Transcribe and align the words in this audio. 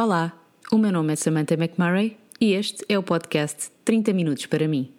Olá, 0.00 0.32
o 0.70 0.78
meu 0.78 0.92
nome 0.92 1.12
é 1.12 1.16
Samantha 1.16 1.54
McMurray 1.54 2.16
e 2.40 2.52
este 2.52 2.84
é 2.88 2.96
o 2.96 3.02
podcast 3.02 3.68
30 3.84 4.12
Minutos 4.12 4.46
para 4.46 4.68
mim. 4.68 4.92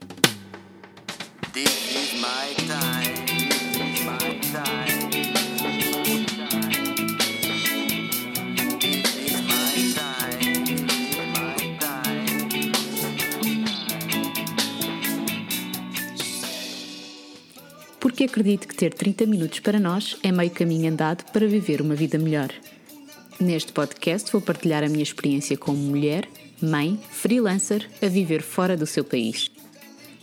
Porque 18.02 18.26
acredito 18.26 18.68
que 18.68 18.76
ter 18.76 18.94
30 18.94 19.26
minutos 19.28 19.62
para 19.62 19.80
nós 19.80 20.18
é 20.22 20.30
meio 20.30 20.52
caminho 20.52 20.92
andado 20.92 21.24
para 21.32 21.48
viver 21.48 21.82
uma 21.82 21.96
vida 21.96 22.18
melhor. 22.18 22.50
Neste 23.40 23.72
podcast 23.72 24.30
vou 24.34 24.42
partilhar 24.42 24.84
a 24.84 24.90
minha 24.90 25.02
experiência 25.02 25.58
como 25.58 25.78
mulher, 25.78 26.28
mãe, 26.62 27.00
freelancer 27.10 27.90
a 28.02 28.08
viver 28.08 28.42
fora 28.42 28.76
do 28.76 28.86
seu 28.86 29.02
país. 29.02 29.50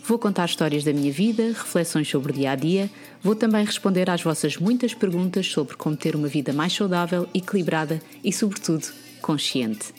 Vou 0.04 0.18
contar 0.18 0.44
histórias 0.44 0.84
da 0.84 0.92
minha 0.92 1.10
vida, 1.10 1.46
reflexões 1.48 2.08
sobre 2.08 2.32
o 2.32 2.34
dia 2.34 2.50
a 2.50 2.54
dia, 2.54 2.90
vou 3.22 3.34
também 3.34 3.64
responder 3.64 4.10
às 4.10 4.22
vossas 4.22 4.58
muitas 4.58 4.92
perguntas 4.92 5.46
sobre 5.46 5.76
como 5.76 5.96
ter 5.96 6.14
uma 6.14 6.28
vida 6.28 6.52
mais 6.52 6.74
saudável, 6.74 7.26
equilibrada 7.32 8.02
e, 8.22 8.30
sobretudo, 8.30 8.86
consciente. 9.22 9.94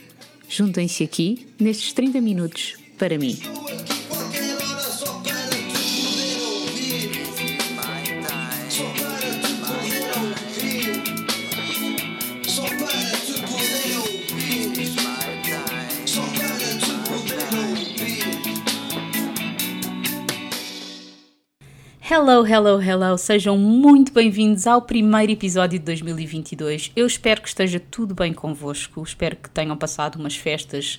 Juntem-se 0.47 1.03
aqui 1.03 1.47
nestes 1.59 1.93
30 1.93 2.21
minutos 2.21 2.75
para 2.99 3.17
mim. 3.17 3.35
Hello, 22.09 22.45
hello, 22.45 22.79
hello! 22.81 23.17
Sejam 23.17 23.57
muito 23.57 24.13
bem-vindos 24.13 24.65
ao 24.65 24.81
primeiro 24.81 25.31
episódio 25.33 25.77
de 25.77 25.83
2022. 25.85 26.91
Eu 26.95 27.05
espero 27.05 27.41
que 27.41 27.49
esteja 27.49 27.79
tudo 27.79 28.15
bem 28.15 28.33
convosco, 28.33 29.03
espero 29.03 29.35
que 29.35 29.49
tenham 29.49 29.75
passado 29.75 30.15
umas 30.15 30.35
festas 30.35 30.97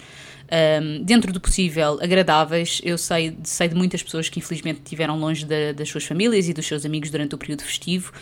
ahm, 0.51 1.03
dentro 1.05 1.33
do 1.33 1.41
possível 1.41 1.99
agradáveis. 2.03 2.81
Eu 2.85 2.99
sei, 2.99 3.39
sei 3.43 3.69
de 3.69 3.75
muitas 3.75 4.03
pessoas 4.03 4.29
que 4.29 4.39
infelizmente 4.39 4.81
estiveram 4.85 5.19
longe 5.19 5.47
da- 5.47 5.73
das 5.75 5.89
suas 5.89 6.05
famílias 6.05 6.47
e 6.49 6.53
dos 6.53 6.67
seus 6.67 6.85
amigos 6.85 7.11
durante 7.11 7.35
o 7.35 7.39
período 7.39 7.63
festivo 7.63 8.13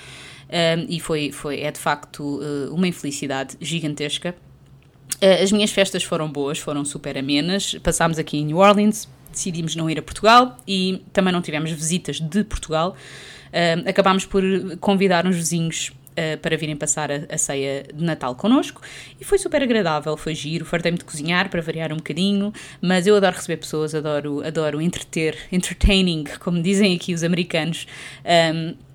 ahm, 0.48 0.86
e 0.88 1.00
foi, 1.00 1.32
foi, 1.32 1.60
é 1.62 1.72
de 1.72 1.80
facto 1.80 2.40
eh, 2.40 2.68
uma 2.70 2.86
infelicidade 2.86 3.56
gigantesca. 3.60 4.34
Uh, 5.20 5.42
As 5.42 5.50
minhas 5.50 5.70
festas 5.72 6.04
foram 6.04 6.30
boas, 6.30 6.58
foram 6.58 6.84
super 6.84 7.16
amenas. 7.18 7.74
Passámos 7.82 8.18
aqui 8.18 8.36
em 8.38 8.44
New 8.44 8.58
Orleans, 8.58 9.08
decidimos 9.36 9.76
não 9.76 9.88
ir 9.88 9.98
a 9.98 10.02
Portugal 10.02 10.56
e 10.66 11.02
também 11.12 11.32
não 11.32 11.42
tivemos 11.42 11.70
visitas 11.70 12.18
de 12.18 12.42
Portugal. 12.42 12.96
Uh, 13.46 13.88
acabámos 13.88 14.24
por 14.24 14.42
convidar 14.80 15.26
uns 15.26 15.36
vizinhos 15.36 15.92
uh, 16.12 16.38
para 16.38 16.56
virem 16.56 16.74
passar 16.74 17.12
a, 17.12 17.26
a 17.30 17.38
ceia 17.38 17.84
de 17.94 18.02
Natal 18.02 18.34
connosco 18.34 18.80
e 19.20 19.24
foi 19.24 19.38
super 19.38 19.62
agradável, 19.62 20.16
foi 20.16 20.34
giro. 20.34 20.64
Fartei-me 20.64 20.98
de 20.98 21.04
cozinhar 21.04 21.48
para 21.50 21.60
variar 21.62 21.92
um 21.92 21.96
bocadinho, 21.96 22.52
mas 22.80 23.06
eu 23.06 23.14
adoro 23.14 23.36
receber 23.36 23.58
pessoas, 23.58 23.94
adoro, 23.94 24.44
adoro 24.44 24.80
entreter, 24.80 25.38
entertaining, 25.52 26.24
como 26.40 26.60
dizem 26.60 26.96
aqui 26.96 27.14
os 27.14 27.22
americanos. 27.22 27.86
Um, 28.24 28.85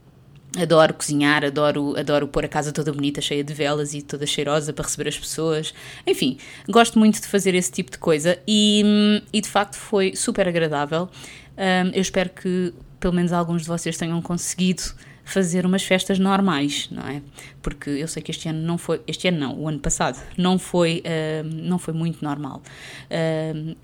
Adoro 0.58 0.94
cozinhar, 0.94 1.46
adoro, 1.46 1.98
adoro 1.98 2.28
pôr 2.28 2.44
a 2.44 2.48
casa 2.48 2.74
toda 2.74 2.92
bonita, 2.92 3.22
cheia 3.22 3.44
de 3.44 3.54
velas 3.54 3.94
e 3.94 4.02
toda 4.02 4.26
cheirosa 4.26 4.74
para 4.74 4.84
receber 4.84 5.08
as 5.08 5.18
pessoas. 5.18 5.74
Enfim, 6.06 6.38
gosto 6.68 7.00
muito 7.00 7.22
de 7.22 7.28
fazer 7.28 7.56
esse 7.56 7.72
tipo 7.72 7.90
de 7.90 7.98
coisa 7.98 8.38
e, 8.46 8.84
e 9.32 9.40
de 9.40 9.48
facto 9.48 9.76
foi 9.78 10.14
super 10.16 10.48
agradável. 10.48 11.10
Hum, 11.58 11.92
eu 11.94 12.02
espero 12.02 12.30
que 12.30 12.74
pelo 13.00 13.14
menos 13.14 13.32
alguns 13.32 13.62
de 13.62 13.68
vocês 13.70 13.98
tenham 13.98 14.22
conseguido 14.22 14.84
fazer 15.24 15.66
umas 15.66 15.84
festas 15.84 16.20
normais, 16.20 16.90
não 16.92 17.04
é? 17.04 17.22
Porque 17.62 17.90
eu 17.90 18.08
sei 18.08 18.22
que 18.22 18.32
este 18.32 18.50
ano 18.50 18.60
não 18.62 18.78
foi, 18.78 19.02
este 19.08 19.28
ano 19.30 19.40
não, 19.40 19.58
o 19.58 19.68
ano 19.68 19.80
passado 19.80 20.20
não 20.38 20.60
foi, 20.60 21.02
não 21.46 21.80
foi 21.80 21.94
muito 21.94 22.24
normal. 22.24 22.62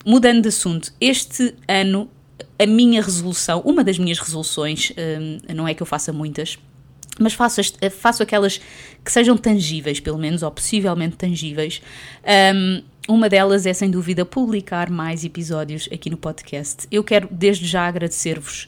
Mudando 0.05 0.41
de 0.41 0.49
assunto, 0.49 0.91
este 0.99 1.55
ano 1.67 2.09
a 2.59 2.65
minha 2.65 3.01
resolução, 3.01 3.61
uma 3.65 3.83
das 3.83 3.97
minhas 3.97 4.19
resoluções, 4.19 4.91
hum, 4.97 5.37
não 5.55 5.67
é 5.67 5.73
que 5.73 5.81
eu 5.81 5.87
faça 5.87 6.11
muitas, 6.13 6.57
mas 7.19 7.33
faço, 7.33 7.59
as- 7.61 7.73
faço 7.99 8.21
aquelas 8.21 8.59
que 9.03 9.11
sejam 9.11 9.35
tangíveis, 9.37 9.99
pelo 9.99 10.17
menos, 10.17 10.43
ou 10.43 10.51
possivelmente 10.51 11.15
tangíveis. 11.15 11.81
Hum, 12.55 12.83
uma 13.09 13.29
delas 13.29 13.65
é, 13.65 13.73
sem 13.73 13.89
dúvida, 13.89 14.25
publicar 14.25 14.89
mais 14.89 15.23
episódios 15.23 15.87
aqui 15.91 16.09
no 16.09 16.17
podcast. 16.17 16.85
Eu 16.91 17.03
quero, 17.03 17.27
desde 17.31 17.65
já, 17.65 17.87
agradecer-vos 17.87 18.67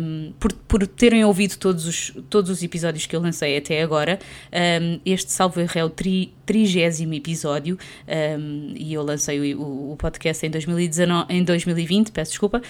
um, 0.00 0.32
por, 0.38 0.52
por 0.52 0.86
terem 0.86 1.24
ouvido 1.24 1.56
todos 1.56 1.86
os, 1.86 2.12
todos 2.30 2.50
os 2.50 2.62
episódios 2.62 3.06
que 3.06 3.14
eu 3.14 3.20
lancei 3.20 3.56
até 3.56 3.82
agora. 3.82 4.18
Um, 4.52 5.00
este, 5.04 5.30
salvo 5.32 5.60
erro, 5.60 5.72
é 5.74 5.84
o 5.84 5.90
tri, 5.90 6.32
trigésimo 6.46 7.14
episódio 7.14 7.78
um, 8.38 8.72
e 8.76 8.94
eu 8.94 9.02
lancei 9.02 9.54
o, 9.54 9.92
o 9.92 9.96
podcast 9.98 10.46
em, 10.46 10.50
2019, 10.50 11.32
em 11.32 11.44
2020, 11.44 12.12
peço 12.12 12.32
desculpa. 12.32 12.62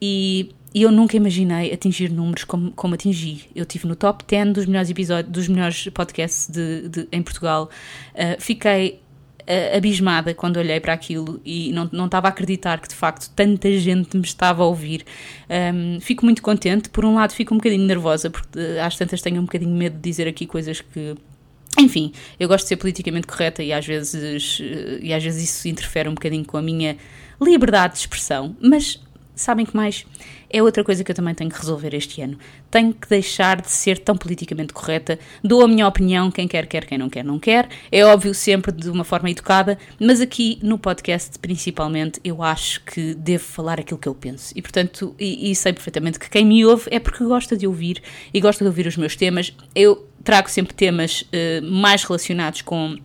E 0.00 0.50
e 0.76 0.82
eu 0.82 0.90
nunca 0.90 1.16
imaginei 1.16 1.72
atingir 1.72 2.10
números 2.10 2.42
como, 2.42 2.72
como 2.72 2.94
atingi. 2.94 3.48
Eu 3.54 3.62
estive 3.62 3.86
no 3.86 3.94
top 3.94 4.24
10 4.26 4.52
dos 4.52 4.66
melhores 4.66 4.90
episódios, 4.90 5.32
dos 5.32 5.46
melhores 5.46 5.86
podcasts 5.94 6.48
de, 6.50 6.88
de- 6.88 7.08
em 7.12 7.22
Portugal. 7.22 7.70
Uh, 8.12 8.40
fiquei 8.40 9.00
uh, 9.48 9.76
abismada 9.76 10.34
quando 10.34 10.56
olhei 10.56 10.80
para 10.80 10.92
aquilo 10.92 11.40
e 11.44 11.72
não, 11.72 11.88
não 11.92 12.06
estava 12.06 12.28
a 12.28 12.30
acreditar 12.30 12.80
que 12.80 12.88
de 12.88 12.94
facto 12.94 13.30
tanta 13.34 13.70
gente 13.78 14.16
me 14.16 14.24
estava 14.24 14.62
a 14.62 14.66
ouvir. 14.66 15.04
Um, 15.48 16.00
fico 16.00 16.24
muito 16.24 16.42
contente. 16.42 16.88
Por 16.88 17.04
um 17.04 17.14
lado, 17.14 17.32
fico 17.32 17.54
um 17.54 17.58
bocadinho 17.58 17.86
nervosa, 17.86 18.30
porque 18.30 18.58
uh, 18.58 18.82
às 18.84 18.96
tantas 18.96 19.20
tenho 19.20 19.40
um 19.40 19.44
bocadinho 19.44 19.74
medo 19.74 19.96
de 19.96 20.02
dizer 20.02 20.28
aqui 20.28 20.46
coisas 20.46 20.80
que. 20.80 21.14
Enfim, 21.78 22.12
eu 22.38 22.46
gosto 22.46 22.64
de 22.64 22.68
ser 22.68 22.76
politicamente 22.76 23.26
correta 23.26 23.60
e 23.62 23.72
às 23.72 23.84
vezes, 23.84 24.60
uh, 24.60 24.98
e 25.02 25.12
às 25.12 25.22
vezes 25.22 25.42
isso 25.42 25.68
interfere 25.68 26.08
um 26.08 26.14
bocadinho 26.14 26.44
com 26.44 26.56
a 26.56 26.62
minha 26.62 26.96
liberdade 27.40 27.94
de 27.94 28.00
expressão, 28.00 28.56
mas 28.60 29.00
sabem 29.34 29.66
que 29.66 29.74
mais? 29.76 30.06
É 30.48 30.62
outra 30.62 30.84
coisa 30.84 31.02
que 31.02 31.10
eu 31.10 31.14
também 31.14 31.34
tenho 31.34 31.50
que 31.50 31.58
resolver 31.58 31.94
este 31.94 32.20
ano. 32.22 32.38
Tenho 32.70 32.92
que 32.92 33.08
deixar 33.08 33.60
de 33.60 33.70
ser 33.70 33.98
tão 33.98 34.16
politicamente 34.16 34.72
correta. 34.72 35.18
Dou 35.42 35.62
a 35.62 35.68
minha 35.68 35.86
opinião, 35.86 36.30
quem 36.30 36.46
quer, 36.46 36.66
quer, 36.66 36.84
quem 36.84 36.96
não 36.96 37.10
quer, 37.10 37.24
não 37.24 37.38
quer. 37.38 37.68
É 37.90 38.04
óbvio, 38.04 38.32
sempre 38.32 38.70
de 38.70 38.88
uma 38.88 39.02
forma 39.02 39.30
educada, 39.30 39.76
mas 39.98 40.20
aqui 40.20 40.58
no 40.62 40.78
podcast, 40.78 41.38
principalmente, 41.38 42.20
eu 42.22 42.42
acho 42.42 42.82
que 42.84 43.14
devo 43.14 43.44
falar 43.44 43.80
aquilo 43.80 43.98
que 43.98 44.08
eu 44.08 44.14
penso. 44.14 44.52
E, 44.54 44.62
portanto, 44.62 45.14
e, 45.18 45.50
e 45.50 45.56
sei 45.56 45.72
perfeitamente 45.72 46.18
que 46.18 46.30
quem 46.30 46.44
me 46.44 46.64
ouve 46.64 46.88
é 46.90 47.00
porque 47.00 47.24
gosta 47.24 47.56
de 47.56 47.66
ouvir 47.66 48.00
e 48.32 48.40
gosta 48.40 48.64
de 48.64 48.68
ouvir 48.68 48.86
os 48.86 48.96
meus 48.96 49.16
temas. 49.16 49.52
Eu 49.74 50.08
trago 50.22 50.48
sempre 50.48 50.72
temas 50.72 51.24
eh, 51.32 51.60
mais 51.60 52.02
relacionados 52.04 52.62
com 52.62 52.96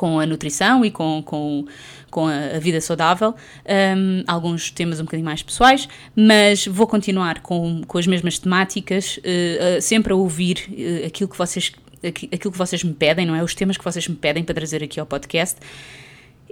com 0.00 0.18
a 0.18 0.24
nutrição 0.24 0.82
e 0.82 0.90
com, 0.90 1.22
com, 1.22 1.66
com 2.10 2.26
a, 2.26 2.58
vida 2.58 2.80
saudável, 2.80 3.34
um, 3.66 4.24
alguns 4.26 4.70
temas 4.70 4.98
um 4.98 5.04
bocadinho 5.04 5.26
mais 5.26 5.42
pessoais, 5.42 5.86
mas 6.16 6.66
vou 6.66 6.86
continuar 6.86 7.40
com, 7.40 7.82
com 7.86 7.98
as 7.98 8.06
mesmas 8.06 8.38
temáticas, 8.38 9.18
uh, 9.18 9.20
uh, 9.20 9.82
sempre 9.82 10.14
a 10.14 10.16
ouvir 10.16 10.66
uh, 10.70 11.06
aquilo, 11.06 11.28
que 11.28 11.36
vocês, 11.36 11.72
aqui- 12.02 12.30
aquilo 12.32 12.50
que 12.50 12.56
vocês 12.56 12.82
me 12.82 12.94
pedem, 12.94 13.26
não 13.26 13.34
é? 13.34 13.44
Os 13.44 13.54
temas 13.54 13.76
que 13.76 13.84
vocês 13.84 14.08
me 14.08 14.16
pedem 14.16 14.42
para 14.42 14.54
trazer 14.54 14.82
aqui 14.82 14.98
ao 14.98 15.04
podcast. 15.04 15.58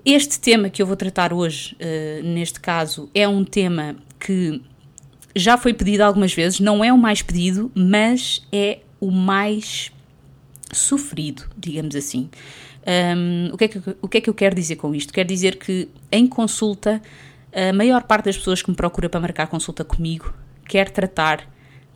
Este 0.04 0.38
tema 0.38 0.68
que 0.68 0.82
eu 0.82 0.86
vou 0.86 0.94
tratar 0.94 1.32
hoje, 1.32 1.74
neste 2.22 2.60
caso, 2.60 3.10
é 3.14 3.26
um 3.26 3.44
tema 3.44 3.96
que 4.20 4.60
já 5.34 5.56
foi 5.56 5.72
pedido 5.72 6.02
algumas 6.02 6.32
vezes, 6.34 6.60
não 6.60 6.84
é 6.84 6.92
o 6.92 6.98
mais 6.98 7.20
pedido, 7.20 7.70
mas 7.74 8.46
é 8.52 8.80
o 9.00 9.10
mais 9.10 9.90
sofrido, 10.72 11.44
digamos 11.56 11.96
assim. 11.96 12.28
Um, 12.88 13.50
o, 13.52 13.58
que 13.58 13.64
é 13.64 13.68
que, 13.68 13.82
o 14.00 14.08
que 14.08 14.18
é 14.18 14.20
que 14.22 14.30
eu 14.30 14.34
quero 14.34 14.54
dizer 14.54 14.76
com 14.76 14.94
isto? 14.94 15.12
Quero 15.12 15.28
dizer 15.28 15.56
que 15.56 15.90
em 16.10 16.26
consulta, 16.26 17.02
a 17.52 17.72
maior 17.72 18.04
parte 18.04 18.26
das 18.26 18.38
pessoas 18.38 18.62
que 18.62 18.70
me 18.70 18.76
procura 18.76 19.10
para 19.10 19.20
marcar 19.20 19.46
consulta 19.46 19.84
comigo 19.84 20.32
quer 20.66 20.88
tratar 20.88 21.46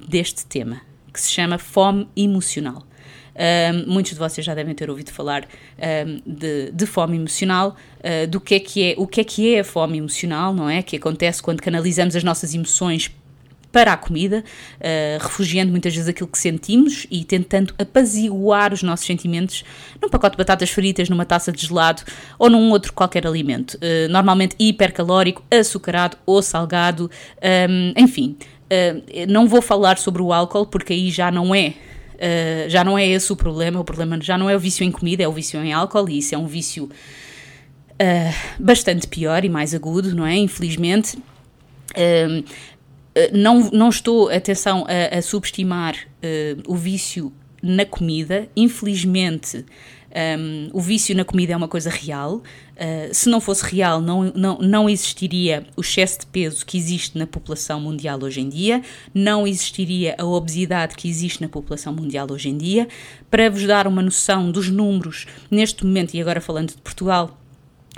deste 0.07 0.45
tema, 0.45 0.83
que 1.13 1.21
se 1.21 1.31
chama 1.31 1.57
fome 1.57 2.09
emocional. 2.15 2.83
Um, 3.35 3.91
muitos 3.91 4.13
de 4.13 4.19
vocês 4.19 4.45
já 4.45 4.55
devem 4.55 4.75
ter 4.75 4.91
ouvido 4.91 5.11
falar 5.11 5.49
um, 6.07 6.21
de, 6.31 6.71
de 6.71 6.85
fome 6.85 7.17
emocional, 7.17 7.75
uh, 8.01 8.27
do 8.27 8.39
que 8.39 8.57
é 8.57 8.61
que 8.61 8.93
é, 8.93 8.95
o 8.99 9.07
que 9.07 9.23
é 9.23 9.25
que 9.25 9.55
é 9.55 9.61
a 9.61 9.65
fome 9.65 9.97
emocional, 9.97 10.53
não 10.53 10.69
é? 10.69 10.83
Que 10.83 10.97
acontece 10.97 11.43
quando 11.43 11.63
canalizamos 11.63 12.15
as 12.15 12.23
nossas 12.23 12.55
emoções 12.55 13.11
para 13.73 13.95
a 13.95 13.97
comida, 13.97 14.45
uh, 14.77 15.23
refugiando 15.23 15.71
muitas 15.71 15.95
vezes 15.95 16.09
aquilo 16.09 16.29
que 16.29 16.39
sentimos 16.39 17.07
e 17.11 17.25
tentando 17.25 17.75
apaziguar 17.79 18.73
os 18.73 18.83
nossos 18.83 19.07
sentimentos 19.07 19.65
num 20.01 20.09
pacote 20.09 20.37
de 20.37 20.39
batatas 20.39 20.71
fritas, 20.71 21.09
numa 21.09 21.25
taça 21.25 21.51
de 21.51 21.67
gelado 21.67 22.03
ou 22.39 22.51
num 22.51 22.71
outro 22.71 22.93
qualquer 22.93 23.27
alimento, 23.27 23.75
uh, 23.75 24.11
normalmente 24.11 24.55
hipercalórico, 24.59 25.43
açucarado 25.51 26.17
ou 26.27 26.43
salgado, 26.43 27.11
um, 27.69 28.01
enfim. 28.01 28.37
Uh, 28.65 29.27
não 29.29 29.49
vou 29.49 29.61
falar 29.61 29.99
sobre 29.99 30.23
o 30.23 30.33
álcool 30.33 30.67
porque 30.67 30.93
aí 30.93 31.11
já 31.11 31.31
não 31.31 31.55
é 31.55 31.75
Uh, 32.23 32.71
já 32.71 32.85
não 32.85 32.97
é 32.97 33.05
esse 33.05 33.33
o 33.33 33.37
problema, 33.37 33.81
o 33.81 33.85
problema 33.85 34.17
já 34.21 34.39
não 34.39 34.49
é 34.49 34.55
o 34.55 34.61
vício 34.61 34.85
em 34.85 34.93
comida, 34.93 35.25
é 35.25 35.27
o 35.27 35.33
vício 35.33 35.61
em 35.61 35.73
álcool, 35.73 36.09
e 36.09 36.19
isso 36.19 36.33
é 36.37 36.39
um 36.39 36.47
vício 36.47 36.85
uh, 37.95 38.35
bastante 38.61 39.09
pior 39.09 39.45
e 39.45 39.49
mais 39.49 39.75
agudo, 39.75 40.15
não 40.15 40.25
é? 40.25 40.37
Infelizmente. 40.37 41.17
Uh, 41.91 42.45
não, 43.33 43.71
não 43.71 43.89
estou, 43.89 44.29
atenção, 44.31 44.87
a, 44.89 45.19
a 45.19 45.23
subestimar 45.23 45.97
o 46.67 46.75
vício 46.75 47.33
na 47.63 47.85
comida. 47.85 48.49
Infelizmente, 48.57 49.65
um, 50.13 50.69
o 50.73 50.81
vício 50.81 51.17
na 51.17 51.25
comida 51.25 51.55
é 51.55 51.57
uma 51.57 51.69
coisa 51.69 51.89
real. 51.89 52.37
Uh, 52.37 53.13
se 53.13 53.29
não 53.29 53.41
fosse 53.41 53.65
real, 53.65 54.01
não, 54.01 54.25
não, 54.35 54.59
não 54.59 54.89
existiria 54.89 55.65
o 55.77 55.81
excesso 55.81 56.21
de 56.21 56.27
peso 56.27 56.67
que 56.67 56.77
existe 56.77 57.17
na 57.17 57.27
população 57.27 57.81
mundial 57.81 58.19
hoje 58.23 58.41
em 58.41 58.49
dia, 58.49 58.83
não 59.15 59.47
existiria 59.47 60.15
a 60.19 60.25
obesidade 60.25 60.97
que 60.97 61.09
existe 61.09 61.41
na 61.41 61.49
população 61.49 61.93
mundial 61.95 62.27
hoje 62.31 62.49
em 62.49 62.57
dia. 62.57 62.89
Para 63.31 63.49
vos 63.49 63.65
dar 63.67 63.87
uma 63.87 64.03
noção 64.03 64.51
dos 64.51 64.69
números, 64.69 65.27
neste 65.51 65.87
momento, 65.87 66.15
e 66.15 66.21
agora 66.21 66.41
falando 66.41 66.71
de 66.71 66.83
Portugal, 66.83 67.39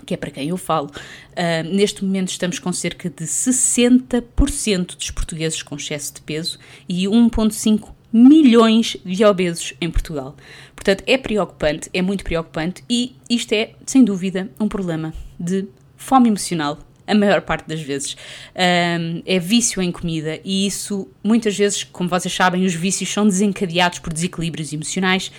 que 0.05 0.15
é 0.15 0.17
para 0.17 0.31
quem 0.31 0.49
eu 0.49 0.57
falo, 0.57 0.89
uh, 0.89 1.75
neste 1.75 2.05
momento 2.05 2.29
estamos 2.29 2.59
com 2.59 2.73
cerca 2.73 3.09
de 3.09 3.25
60% 3.25 4.97
dos 4.97 5.11
portugueses 5.11 5.63
com 5.63 5.77
excesso 5.77 6.15
de 6.15 6.21
peso 6.23 6.59
e 6.89 7.05
1,5 7.05 7.91
milhões 8.13 8.97
de 9.05 9.25
obesos 9.25 9.75
em 9.81 9.91
Portugal. 9.91 10.37
Portanto, 10.75 11.03
é 11.07 11.19
preocupante, 11.19 11.91
é 11.93 12.01
muito 12.01 12.23
preocupante 12.23 12.85
e 12.89 13.17
isto 13.29 13.53
é, 13.53 13.73
sem 13.87 14.05
dúvida, 14.05 14.49
um 14.61 14.69
problema 14.69 15.13
de 15.39 15.67
fome 15.97 16.29
emocional. 16.29 16.79
A 17.07 17.15
maior 17.15 17.43
parte 17.43 17.69
das 17.69 17.83
vezes 17.83 18.17
um, 18.55 19.23
é 19.27 19.39
vício 19.39 19.83
em 19.83 19.93
comida, 19.93 20.41
e 20.43 20.67
isso, 20.67 21.07
muitas 21.23 21.55
vezes, 21.55 21.85
como 21.85 22.09
vocês 22.09 22.33
sabem, 22.33 22.65
os 22.65 22.75
vícios 22.75 23.13
são 23.13 23.27
desencadeados 23.27 23.99
por 23.99 24.11
desequilíbrios 24.11 24.73
emocionais. 24.73 25.31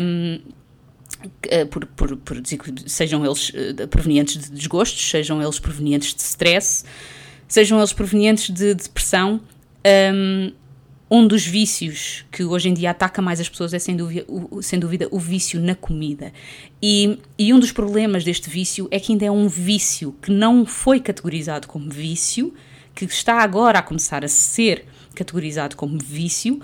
Um, 0.00 0.38
por, 1.70 1.86
por, 1.86 2.16
por, 2.16 2.42
sejam 2.86 3.24
eles 3.24 3.50
uh, 3.50 3.88
provenientes 3.88 4.42
de 4.42 4.50
desgostos, 4.50 5.10
sejam 5.10 5.42
eles 5.42 5.58
provenientes 5.58 6.14
de 6.14 6.22
stress, 6.22 6.84
sejam 7.48 7.78
eles 7.78 7.92
provenientes 7.92 8.50
de 8.50 8.74
depressão. 8.74 9.40
Um, 9.86 10.52
um 11.10 11.28
dos 11.28 11.46
vícios 11.46 12.24
que 12.32 12.42
hoje 12.42 12.68
em 12.68 12.74
dia 12.74 12.90
ataca 12.90 13.20
mais 13.20 13.38
as 13.38 13.48
pessoas 13.48 13.72
é 13.74 13.78
sem 13.78 13.94
dúvida 13.94 14.24
o, 14.26 14.62
sem 14.62 14.78
dúvida, 14.78 15.06
o 15.10 15.18
vício 15.18 15.60
na 15.60 15.74
comida. 15.74 16.32
E, 16.82 17.18
e 17.38 17.52
um 17.52 17.60
dos 17.60 17.70
problemas 17.70 18.24
deste 18.24 18.48
vício 18.48 18.88
é 18.90 18.98
que 18.98 19.12
ainda 19.12 19.26
é 19.26 19.30
um 19.30 19.46
vício 19.46 20.14
que 20.20 20.32
não 20.32 20.64
foi 20.66 21.00
categorizado 21.00 21.68
como 21.68 21.90
vício, 21.90 22.54
que 22.94 23.04
está 23.04 23.42
agora 23.42 23.78
a 23.78 23.82
começar 23.82 24.24
a 24.24 24.28
ser 24.28 24.86
categorizado 25.14 25.76
como 25.76 25.98
vício 25.98 26.60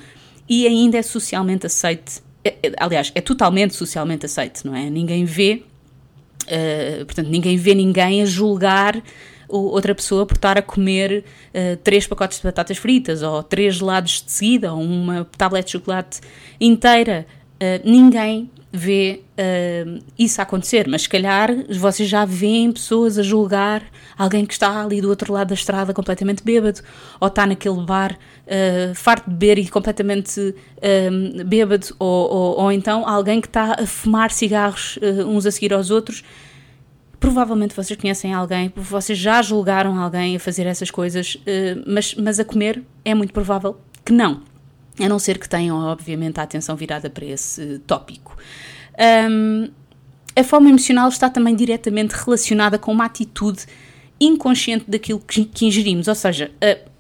e 0.48 0.66
ainda 0.66 0.98
é 0.98 1.02
socialmente 1.02 1.66
aceite. 1.66 2.22
É, 2.44 2.54
é, 2.62 2.72
aliás, 2.78 3.12
é 3.14 3.20
totalmente 3.20 3.75
socialmente 3.75 4.26
aceite, 4.26 4.66
não 4.66 4.75
é? 4.75 4.88
Ninguém 4.88 5.25
vê, 5.25 5.62
uh, 6.46 7.04
portanto, 7.04 7.28
ninguém 7.28 7.56
vê 7.56 7.75
ninguém 7.75 8.22
a 8.22 8.25
julgar 8.25 9.02
outra 9.48 9.94
pessoa 9.94 10.25
por 10.25 10.37
estar 10.37 10.56
a 10.56 10.62
comer 10.62 11.25
uh, 11.48 11.76
três 11.78 12.06
pacotes 12.06 12.38
de 12.38 12.44
batatas 12.44 12.78
fritas, 12.78 13.22
ou 13.22 13.42
três 13.42 13.75
gelados 13.75 14.22
de 14.25 14.31
seguida, 14.31 14.72
ou 14.72 14.81
uma 14.81 15.25
tablete 15.37 15.66
de 15.66 15.72
chocolate 15.72 16.20
inteira. 16.60 17.26
Uh, 17.56 17.88
ninguém 17.88 18.50
vê 18.72 19.22
uh, 19.32 20.02
isso 20.19 20.40
acontecer, 20.40 20.87
mas 20.87 21.02
se 21.02 21.08
calhar 21.08 21.50
vocês 21.76 22.08
já 22.08 22.25
veem 22.25 22.70
pessoas 22.70 23.19
a 23.19 23.22
julgar 23.22 23.82
alguém 24.17 24.46
que 24.46 24.52
está 24.52 24.82
ali 24.82 25.00
do 25.00 25.08
outro 25.08 25.32
lado 25.32 25.49
da 25.49 25.55
estrada 25.55 25.93
completamente 25.93 26.44
bêbado, 26.44 26.81
ou 27.19 27.28
está 27.28 27.46
naquele 27.46 27.81
bar 27.84 28.12
uh, 28.12 28.94
farto 28.94 29.28
de 29.28 29.37
beber 29.37 29.58
e 29.58 29.69
completamente 29.69 30.40
uh, 30.40 31.44
bêbado, 31.44 31.88
ou, 31.99 32.31
ou, 32.31 32.61
ou, 32.61 32.72
então 32.72 33.08
alguém 33.08 33.40
que 33.40 33.49
está 33.49 33.76
a 33.81 33.87
fumar 33.87 34.31
cigarros 34.31 34.99
uns 35.26 35.46
a 35.46 35.50
seguir 35.50 35.72
aos 35.72 35.90
outros 35.90 36.22
Provavelmente 37.19 37.76
vocês 37.76 38.00
conhecem 38.00 38.32
alguém, 38.32 38.72
vocês 38.75 39.19
já 39.19 39.43
julgaram 39.43 39.99
alguém 39.99 40.37
a 40.37 40.40
fazer 40.40 40.67
essas 40.67 40.90
coisas, 40.90 41.37
mas, 41.87 42.14
mas 42.14 42.40
a 42.40 42.44
comer 42.46 42.82
é 43.05 43.14
muito 43.14 43.31
provável 43.31 43.78
que 44.02 44.11
não. 44.11 44.40
A 44.98 45.08
não 45.08 45.19
ser 45.19 45.38
que 45.38 45.48
tenham, 45.48 45.78
obviamente, 45.78 46.38
a 46.40 46.42
atenção 46.42 46.76
virada 46.76 47.08
para 47.08 47.25
esse 47.25 47.78
tópico. 47.87 48.37
Um, 49.31 49.70
a 50.37 50.44
fome 50.44 50.69
emocional 50.69 51.08
está 51.08 51.28
também 51.28 51.54
diretamente 51.54 52.12
relacionada 52.12 52.78
com 52.78 52.92
uma 52.92 53.04
atitude 53.04 53.66
inconsciente 54.20 54.84
daquilo 54.88 55.20
que, 55.20 55.44
que 55.44 55.66
ingerimos, 55.66 56.06
ou 56.06 56.14
seja, 56.14 56.50
uh, 56.56 56.90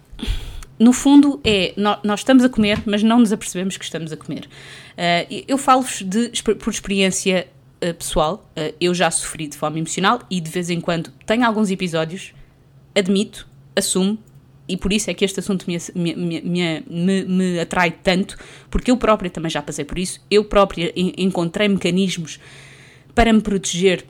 no 0.80 0.94
fundo 0.94 1.38
é 1.44 1.74
nós, 1.76 2.20
estamos 2.20 2.42
a 2.42 2.48
comer, 2.48 2.82
mas 2.86 3.02
não 3.02 3.18
nos 3.18 3.32
apercebemos 3.32 3.76
que 3.76 3.84
estamos 3.84 4.10
a 4.12 4.16
comer. 4.16 4.48
Uh, 4.92 5.44
eu 5.46 5.58
falo-vos 5.58 6.02
por 6.58 6.72
experiência 6.72 7.46
uh, 7.76 7.94
pessoal, 7.94 8.50
uh, 8.56 8.74
eu 8.80 8.94
já 8.94 9.10
sofri 9.10 9.46
de 9.46 9.58
fome 9.58 9.78
emocional 9.78 10.20
e 10.30 10.40
de 10.40 10.50
vez 10.50 10.70
em 10.70 10.80
quando 10.80 11.10
tenho 11.26 11.44
alguns 11.44 11.70
episódios, 11.70 12.32
admito, 12.94 13.46
assumo, 13.76 14.18
e 14.70 14.76
por 14.76 14.92
isso 14.92 15.10
é 15.10 15.14
que 15.14 15.24
este 15.24 15.40
assunto 15.40 15.66
me, 15.66 15.78
me, 15.94 16.42
me, 16.42 17.24
me, 17.24 17.60
atrai 17.60 17.90
tanto, 17.90 18.36
porque 18.70 18.90
eu 18.90 18.96
própria 18.96 19.30
também 19.30 19.50
já 19.50 19.60
passei 19.60 19.84
por 19.84 19.98
isso, 19.98 20.20
eu 20.30 20.44
própria 20.44 20.92
encontrei 20.96 21.68
mecanismos 21.68 22.38
para 23.14 23.32
me 23.32 23.40
proteger 23.40 24.04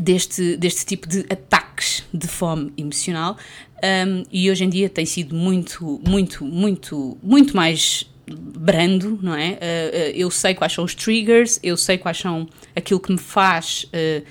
deste, 0.00 0.56
deste 0.56 0.86
tipo 0.86 1.08
de 1.08 1.20
ataques 1.28 2.04
de 2.12 2.26
fome 2.26 2.72
emocional 2.76 3.36
um, 3.82 4.22
e 4.30 4.50
hoje 4.50 4.64
em 4.64 4.68
dia 4.68 4.88
tem 4.88 5.04
sido 5.04 5.34
muito, 5.34 6.00
muito, 6.06 6.44
muito, 6.44 7.18
muito 7.22 7.56
mais 7.56 8.08
brando, 8.30 9.18
não 9.20 9.34
é? 9.34 9.52
Uh, 9.52 10.14
eu 10.14 10.30
sei 10.30 10.54
quais 10.54 10.72
são 10.72 10.84
os 10.84 10.94
triggers, 10.94 11.58
eu 11.62 11.76
sei 11.76 11.98
quais 11.98 12.16
são 12.18 12.48
aquilo 12.76 13.00
que 13.00 13.10
me 13.10 13.18
faz 13.18 13.86
uh, 13.88 14.24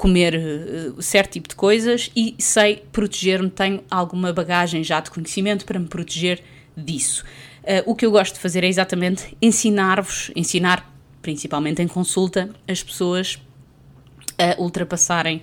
comer 0.00 0.34
uh, 0.34 1.02
certo 1.02 1.32
tipo 1.32 1.46
de 1.46 1.54
coisas 1.54 2.10
e 2.16 2.34
sei 2.38 2.82
proteger-me, 2.90 3.50
tenho 3.50 3.84
alguma 3.90 4.32
bagagem 4.32 4.82
já 4.82 4.98
de 4.98 5.10
conhecimento 5.10 5.66
para 5.66 5.78
me 5.78 5.86
proteger 5.86 6.42
disso. 6.74 7.22
o 7.84 7.94
que 7.94 8.06
eu 8.06 8.10
gosto 8.10 8.34
de 8.34 8.40
fazer 8.40 8.64
é 8.64 8.66
exatamente 8.66 9.36
ensinar-vos, 9.42 10.30
ensinar 10.34 10.90
principalmente 11.20 11.82
em 11.82 11.86
consulta, 11.86 12.48
as 12.66 12.82
pessoas 12.82 13.38
a 14.38 14.58
ultrapassarem 14.58 15.42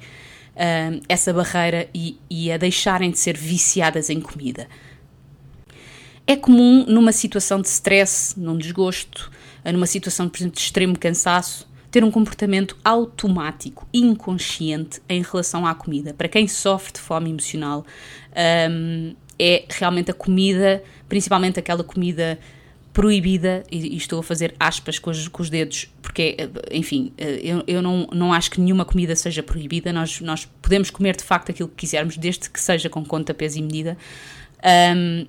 essa 1.08 1.32
barreira 1.32 1.88
e, 1.94 2.18
e 2.28 2.52
a 2.52 2.58
deixarem 2.58 3.12
de 3.12 3.20
ser 3.20 3.38
viciadas 3.38 4.10
em 4.10 4.20
comida. 4.20 4.68
É 6.26 6.36
comum 6.36 6.84
numa 6.88 7.12
situação 7.12 7.62
de 7.62 7.68
stress, 7.68 8.34
num 8.40 8.58
desgosto, 8.58 9.32
numa 9.72 9.86
situação, 9.86 10.28
por 10.28 10.40
exemplo, 10.40 10.56
de 10.56 10.62
extremo 10.62 10.98
cansaço, 10.98 11.68
ter 11.98 12.04
um 12.04 12.12
comportamento 12.12 12.78
automático, 12.86 13.88
inconsciente 13.92 15.02
em 15.10 15.24
relação 15.24 15.66
à 15.66 15.74
comida. 15.74 16.14
Para 16.14 16.28
quem 16.28 16.48
sofre 16.48 16.94
de 16.94 17.00
fome 17.00 17.32
emocional, 17.32 17.84
um, 18.70 19.16
é 19.40 19.66
realmente 19.68 20.12
a 20.12 20.14
comida, 20.14 20.84
principalmente 21.10 21.60
aquela 21.60 21.84
comida 21.84 22.38
proibida, 22.94 23.64
e, 23.72 23.96
e 23.96 23.98
estou 23.98 24.20
a 24.20 24.24
fazer 24.24 24.54
aspas 24.60 25.00
com 25.00 25.10
os, 25.10 25.28
com 25.28 25.42
os, 25.42 25.50
dedos, 25.50 25.92
porque, 26.00 26.38
enfim, 26.70 27.12
eu, 27.18 27.64
eu 27.66 27.82
não, 27.82 28.08
não 28.14 28.32
acho 28.32 28.52
que 28.52 28.62
nenhuma 28.62 28.86
comida 28.86 29.16
seja 29.16 29.42
proibida, 29.42 29.92
nós, 29.92 30.22
nós 30.22 30.46
podemos 30.62 30.92
comer 30.92 31.16
de 31.16 31.24
facto 31.24 31.50
aquilo 31.50 31.68
que 31.68 31.78
quisermos, 31.78 32.16
desde 32.16 32.48
que 32.48 32.62
seja 32.62 32.90
com 32.90 33.04
conta, 33.04 33.34
peso 33.34 33.58
e 33.58 33.62
medida. 33.64 33.98
Um, 34.96 35.26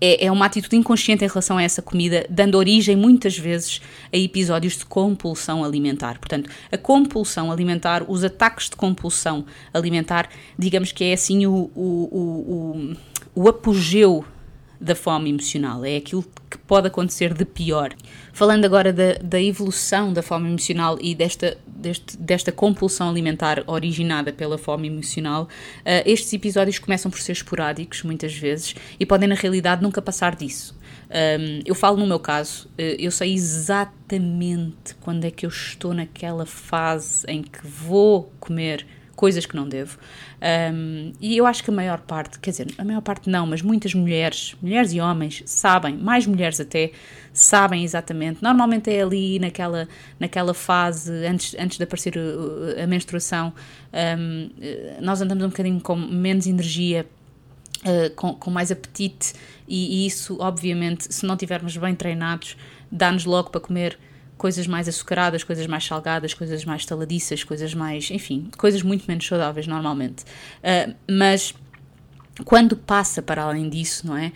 é, 0.00 0.26
é 0.26 0.32
uma 0.32 0.46
atitude 0.46 0.76
inconsciente 0.76 1.24
em 1.24 1.28
relação 1.28 1.58
a 1.58 1.62
essa 1.62 1.80
comida, 1.80 2.26
dando 2.28 2.56
origem 2.56 2.96
muitas 2.96 3.38
vezes 3.38 3.80
a 4.12 4.16
episódios 4.16 4.76
de 4.76 4.84
compulsão 4.84 5.64
alimentar. 5.64 6.18
Portanto, 6.18 6.50
a 6.70 6.76
compulsão 6.76 7.50
alimentar, 7.50 8.04
os 8.08 8.24
ataques 8.24 8.68
de 8.68 8.76
compulsão 8.76 9.44
alimentar, 9.72 10.28
digamos 10.58 10.92
que 10.92 11.04
é 11.04 11.12
assim 11.12 11.46
o, 11.46 11.70
o, 11.74 12.08
o, 12.12 12.96
o, 13.34 13.42
o 13.42 13.48
apogeu 13.48 14.24
da 14.80 14.94
fome 14.94 15.30
emocional, 15.30 15.84
é 15.84 15.96
aquilo 15.96 16.24
que 16.50 16.58
pode 16.58 16.86
acontecer 16.86 17.32
de 17.34 17.44
pior. 17.44 17.94
Falando 18.32 18.64
agora 18.64 18.92
da, 18.92 19.14
da 19.14 19.40
evolução 19.40 20.12
da 20.12 20.22
fome 20.22 20.48
emocional 20.48 20.98
e 21.00 21.14
desta, 21.14 21.56
deste, 21.66 22.16
desta 22.18 22.52
compulsão 22.52 23.08
alimentar 23.08 23.64
originada 23.66 24.32
pela 24.32 24.58
fome 24.58 24.88
emocional, 24.88 25.44
uh, 25.44 26.02
estes 26.04 26.32
episódios 26.32 26.78
começam 26.78 27.10
por 27.10 27.20
ser 27.20 27.32
esporádicos, 27.32 28.02
muitas 28.02 28.34
vezes, 28.34 28.74
e 28.98 29.06
podem, 29.06 29.28
na 29.28 29.34
realidade, 29.34 29.82
nunca 29.82 30.02
passar 30.02 30.36
disso. 30.36 30.76
Um, 31.08 31.60
eu 31.64 31.74
falo 31.74 31.96
no 31.96 32.06
meu 32.06 32.18
caso, 32.18 32.68
uh, 32.78 32.82
eu 32.98 33.10
sei 33.10 33.32
exatamente 33.32 34.94
quando 35.00 35.24
é 35.24 35.30
que 35.30 35.46
eu 35.46 35.50
estou 35.50 35.94
naquela 35.94 36.44
fase 36.44 37.24
em 37.28 37.42
que 37.42 37.66
vou 37.66 38.32
comer 38.38 38.86
coisas 39.16 39.46
que 39.46 39.56
não 39.56 39.66
devo. 39.66 39.98
Um, 40.72 41.12
e 41.20 41.36
eu 41.36 41.46
acho 41.46 41.64
que 41.64 41.70
a 41.70 41.72
maior 41.72 42.00
parte, 42.02 42.38
quer 42.38 42.50
dizer, 42.50 42.68
a 42.76 42.84
maior 42.84 43.00
parte 43.00 43.28
não, 43.28 43.46
mas 43.46 43.62
muitas 43.62 43.94
mulheres, 43.94 44.54
mulheres 44.62 44.92
e 44.92 45.00
homens, 45.00 45.42
sabem, 45.46 45.96
mais 45.96 46.26
mulheres 46.26 46.60
até, 46.60 46.92
sabem 47.32 47.82
exatamente. 47.82 48.42
Normalmente 48.42 48.90
é 48.90 49.02
ali 49.02 49.38
naquela, 49.38 49.88
naquela 50.20 50.52
fase, 50.52 51.10
antes, 51.26 51.56
antes 51.58 51.78
de 51.78 51.84
aparecer 51.84 52.14
a 52.80 52.86
menstruação, 52.86 53.52
um, 54.18 54.50
nós 55.00 55.20
andamos 55.20 55.44
um 55.44 55.48
bocadinho 55.48 55.80
com 55.80 55.96
menos 55.96 56.46
energia 56.46 57.06
uh, 57.84 58.14
com, 58.14 58.34
com 58.34 58.50
mais 58.50 58.70
apetite, 58.70 59.32
e, 59.66 60.04
e 60.04 60.06
isso, 60.06 60.36
obviamente, 60.40 61.12
se 61.12 61.24
não 61.24 61.34
estivermos 61.34 61.76
bem 61.76 61.94
treinados, 61.94 62.56
dá-nos 62.92 63.24
logo 63.24 63.50
para 63.50 63.60
comer 63.60 63.98
coisas 64.36 64.66
mais 64.66 64.88
açucaradas, 64.88 65.42
coisas 65.42 65.66
mais 65.66 65.84
salgadas, 65.84 66.34
coisas 66.34 66.64
mais 66.64 66.84
taladiças, 66.84 67.42
coisas 67.42 67.74
mais, 67.74 68.10
enfim, 68.10 68.50
coisas 68.56 68.82
muito 68.82 69.04
menos 69.06 69.26
saudáveis 69.26 69.66
normalmente. 69.66 70.24
Uh, 70.62 70.94
mas 71.10 71.54
quando 72.44 72.76
passa 72.76 73.22
para 73.22 73.42
além 73.42 73.68
disso, 73.68 74.06
não 74.06 74.16
é? 74.16 74.32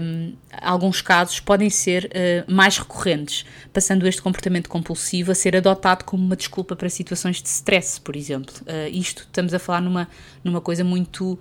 Um, 0.00 0.34
alguns 0.60 1.02
casos 1.02 1.40
podem 1.40 1.68
ser 1.68 2.04
uh, 2.04 2.52
mais 2.52 2.78
recorrentes, 2.78 3.44
passando 3.72 4.06
este 4.06 4.22
comportamento 4.22 4.68
compulsivo 4.68 5.32
a 5.32 5.34
ser 5.34 5.56
adotado 5.56 6.04
como 6.04 6.24
uma 6.24 6.36
desculpa 6.36 6.76
para 6.76 6.88
situações 6.88 7.42
de 7.42 7.48
stress, 7.48 8.00
por 8.00 8.14
exemplo. 8.14 8.54
Uh, 8.62 8.88
isto 8.92 9.22
estamos 9.22 9.52
a 9.52 9.58
falar 9.58 9.80
numa, 9.80 10.08
numa 10.44 10.60
coisa 10.60 10.84
muito 10.84 11.38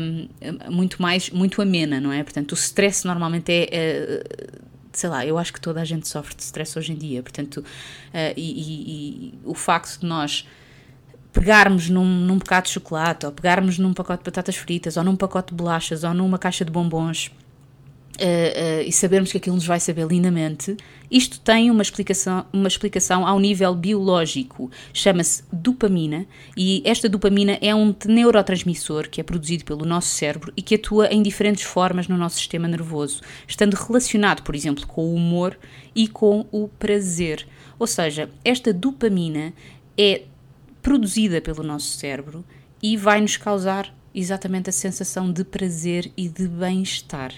um, 0.00 0.28
muito 0.70 1.02
mais 1.02 1.30
muito 1.30 1.60
amena, 1.60 2.00
não 2.00 2.12
é? 2.12 2.22
Portanto, 2.22 2.52
o 2.52 2.54
stress 2.54 3.04
normalmente 3.04 3.50
é, 3.50 3.68
é 3.72 4.24
sei 4.98 5.10
lá, 5.10 5.24
eu 5.26 5.38
acho 5.38 5.52
que 5.52 5.60
toda 5.60 5.80
a 5.80 5.84
gente 5.84 6.08
sofre 6.08 6.34
de 6.34 6.42
stress 6.42 6.78
hoje 6.78 6.92
em 6.92 6.96
dia, 6.96 7.22
portanto, 7.22 7.58
uh, 7.58 7.64
e, 8.36 8.40
e, 8.40 9.28
e, 9.28 9.38
o 9.44 9.54
facto 9.54 10.00
de 10.00 10.06
nós 10.06 10.46
pegarmos 11.32 11.90
num, 11.90 12.04
num 12.04 12.38
bocado 12.38 12.66
de 12.66 12.72
chocolate, 12.72 13.26
ou 13.26 13.32
pegarmos 13.32 13.78
num 13.78 13.92
pacote 13.92 14.22
de 14.22 14.30
batatas 14.30 14.56
fritas, 14.56 14.96
ou 14.96 15.04
num 15.04 15.16
pacote 15.16 15.50
de 15.50 15.54
bolachas, 15.54 16.04
ou 16.04 16.14
numa 16.14 16.38
caixa 16.38 16.64
de 16.64 16.70
bombons, 16.70 17.30
Uh, 18.14 18.80
uh, 18.80 18.82
e 18.86 18.92
sabermos 18.92 19.32
que 19.32 19.38
aquilo 19.38 19.56
nos 19.56 19.66
vai 19.66 19.80
saber 19.80 20.06
lindamente, 20.06 20.76
isto 21.10 21.40
tem 21.40 21.68
uma 21.68 21.82
explicação, 21.82 22.46
uma 22.52 22.68
explicação 22.68 23.26
ao 23.26 23.40
nível 23.40 23.74
biológico. 23.74 24.70
Chama-se 24.92 25.42
dopamina, 25.52 26.24
e 26.56 26.80
esta 26.84 27.08
dopamina 27.08 27.58
é 27.60 27.74
um 27.74 27.92
neurotransmissor 28.06 29.08
que 29.10 29.20
é 29.20 29.24
produzido 29.24 29.64
pelo 29.64 29.84
nosso 29.84 30.08
cérebro 30.08 30.52
e 30.56 30.62
que 30.62 30.76
atua 30.76 31.08
em 31.08 31.22
diferentes 31.22 31.64
formas 31.64 32.06
no 32.06 32.16
nosso 32.16 32.36
sistema 32.36 32.68
nervoso, 32.68 33.20
estando 33.48 33.74
relacionado, 33.74 34.42
por 34.42 34.54
exemplo, 34.54 34.86
com 34.86 35.02
o 35.02 35.14
humor 35.14 35.58
e 35.92 36.06
com 36.06 36.46
o 36.52 36.68
prazer. 36.68 37.46
Ou 37.78 37.86
seja, 37.86 38.30
esta 38.44 38.72
dopamina 38.72 39.52
é 39.98 40.22
produzida 40.80 41.40
pelo 41.40 41.62
nosso 41.62 41.96
cérebro 41.96 42.44
e 42.82 42.96
vai 42.96 43.20
nos 43.20 43.36
causar 43.36 43.92
exatamente 44.14 44.70
a 44.70 44.72
sensação 44.72 45.32
de 45.32 45.42
prazer 45.42 46.12
e 46.16 46.28
de 46.28 46.46
bem-estar. 46.46 47.32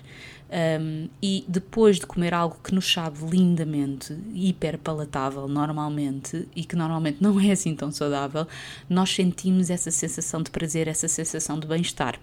Um, 0.48 1.08
e 1.20 1.44
depois 1.48 1.98
de 1.98 2.06
comer 2.06 2.32
algo 2.32 2.56
que 2.62 2.72
nos 2.72 2.90
sabe 2.90 3.18
lindamente, 3.28 4.16
hiper 4.32 4.78
palatável 4.78 5.48
normalmente, 5.48 6.48
e 6.54 6.64
que 6.64 6.76
normalmente 6.76 7.18
não 7.20 7.40
é 7.40 7.50
assim 7.50 7.74
tão 7.74 7.90
saudável, 7.90 8.46
nós 8.88 9.12
sentimos 9.12 9.70
essa 9.70 9.90
sensação 9.90 10.42
de 10.42 10.50
prazer, 10.50 10.86
essa 10.86 11.08
sensação 11.08 11.58
de 11.58 11.66
bem-estar. 11.66 12.20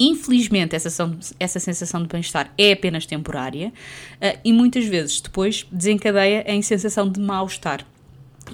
Infelizmente, 0.00 0.76
essa, 0.76 1.18
essa 1.38 1.60
sensação 1.60 2.02
de 2.02 2.08
bem-estar 2.08 2.52
é 2.56 2.72
apenas 2.72 3.04
temporária 3.04 3.68
uh, 3.68 4.38
e 4.44 4.52
muitas 4.52 4.86
vezes 4.86 5.20
depois 5.20 5.66
desencadeia 5.70 6.44
em 6.50 6.62
sensação 6.62 7.10
de 7.10 7.20
mal-estar. 7.20 7.84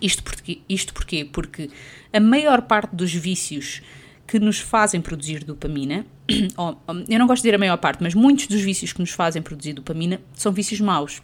Isto 0.00 0.23
porquê? 0.25 0.61
Isto 0.69 0.93
porquê? 0.95 1.25
Porque 1.25 1.71
a 2.12 2.19
maior 2.19 2.62
parte 2.62 2.97
dos 2.97 3.14
vícios 3.14 3.83
que 4.26 4.38
nos 4.38 4.59
fazem 4.59 5.00
produzir 5.00 5.45
dopamina, 5.45 6.07
eu 7.09 7.19
não 7.19 7.26
gosto 7.26 7.43
de 7.43 7.49
dizer 7.49 7.54
a 7.54 7.59
maior 7.59 7.76
parte, 7.76 8.02
mas 8.02 8.14
muitos 8.14 8.47
dos 8.47 8.61
vícios 8.61 8.93
que 8.93 9.00
nos 9.00 9.11
fazem 9.11 9.43
produzir 9.43 9.75
dopamina 9.75 10.21
são 10.35 10.52
vícios 10.52 10.81
maus 10.81 11.23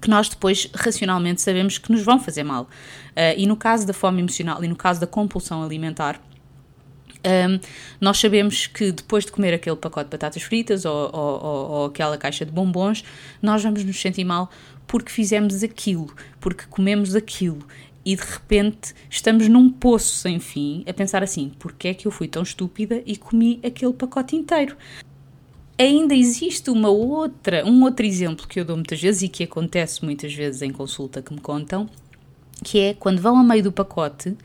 que 0.00 0.10
nós 0.10 0.28
depois 0.28 0.68
racionalmente 0.74 1.40
sabemos 1.40 1.78
que 1.78 1.90
nos 1.92 2.02
vão 2.02 2.18
fazer 2.18 2.42
mal. 2.42 2.64
Uh, 2.64 3.36
e 3.36 3.46
no 3.46 3.56
caso 3.56 3.86
da 3.86 3.92
fome 3.92 4.20
emocional 4.20 4.62
e 4.64 4.68
no 4.68 4.76
caso 4.76 5.00
da 5.00 5.06
compulsão 5.06 5.62
alimentar, 5.62 6.20
um, 7.24 7.58
nós 8.00 8.18
sabemos 8.18 8.66
que 8.66 8.92
depois 8.92 9.24
de 9.24 9.32
comer 9.32 9.54
aquele 9.54 9.76
pacote 9.76 10.06
de 10.06 10.10
batatas 10.10 10.42
fritas 10.42 10.84
ou, 10.84 11.10
ou, 11.12 11.42
ou, 11.42 11.70
ou, 11.70 11.86
aquela 11.86 12.18
caixa 12.18 12.44
de 12.44 12.52
bombons, 12.52 13.02
nós 13.40 13.62
vamos 13.62 13.82
nos 13.82 13.98
sentir 13.98 14.24
mal 14.24 14.50
porque 14.86 15.10
fizemos 15.10 15.62
aquilo, 15.62 16.14
porque 16.38 16.64
comemos 16.68 17.14
aquilo 17.14 17.66
e 18.04 18.14
de 18.14 18.22
repente 18.22 18.94
estamos 19.08 19.48
num 19.48 19.70
poço 19.70 20.14
sem 20.16 20.38
fim 20.38 20.84
a 20.86 20.92
pensar 20.92 21.22
assim: 21.22 21.52
porque 21.58 21.88
é 21.88 21.94
que 21.94 22.06
eu 22.06 22.12
fui 22.12 22.28
tão 22.28 22.42
estúpida 22.42 23.02
e 23.06 23.16
comi 23.16 23.60
aquele 23.64 23.92
pacote 23.92 24.36
inteiro? 24.36 24.76
Ainda 25.78 26.14
existe 26.14 26.70
uma 26.70 26.88
outra, 26.88 27.66
um 27.66 27.82
outro 27.82 28.06
exemplo 28.06 28.46
que 28.46 28.60
eu 28.60 28.64
dou 28.64 28.76
muitas 28.76 29.00
vezes 29.00 29.22
e 29.22 29.28
que 29.28 29.42
acontece 29.42 30.04
muitas 30.04 30.32
vezes 30.32 30.62
em 30.62 30.70
consulta 30.70 31.20
que 31.20 31.32
me 31.32 31.40
contam, 31.40 31.88
que 32.62 32.78
é 32.78 32.94
quando 32.94 33.20
vão 33.20 33.36
a 33.36 33.42
meio 33.42 33.64
do 33.64 33.72
pacote, 33.72 34.36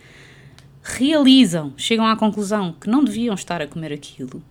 realizam, 0.82 1.74
chegam 1.78 2.08
à 2.08 2.16
conclusão 2.16 2.74
que 2.74 2.90
não 2.90 3.04
deviam 3.04 3.36
estar 3.36 3.62
a 3.62 3.68
comer 3.68 3.94
aquilo, 3.94 4.42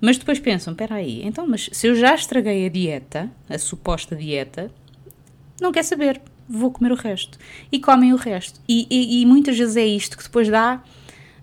mas 0.00 0.18
depois 0.18 0.38
pensam: 0.38 0.72
espera 0.72 0.96
aí, 0.96 1.22
então, 1.24 1.46
mas 1.46 1.68
se 1.72 1.86
eu 1.86 1.94
já 1.94 2.14
estraguei 2.14 2.66
a 2.66 2.68
dieta, 2.68 3.30
a 3.48 3.58
suposta 3.58 4.14
dieta, 4.14 4.70
não 5.60 5.72
quer 5.72 5.82
saber, 5.84 6.20
vou 6.52 6.70
comer 6.70 6.92
o 6.92 6.94
resto. 6.94 7.38
E 7.70 7.80
comem 7.80 8.12
o 8.12 8.16
resto. 8.16 8.60
E, 8.68 8.86
e, 8.90 9.22
e 9.22 9.26
muitas 9.26 9.56
vezes 9.56 9.76
é 9.76 9.86
isto 9.86 10.16
que 10.16 10.24
depois 10.24 10.48
dá 10.48 10.82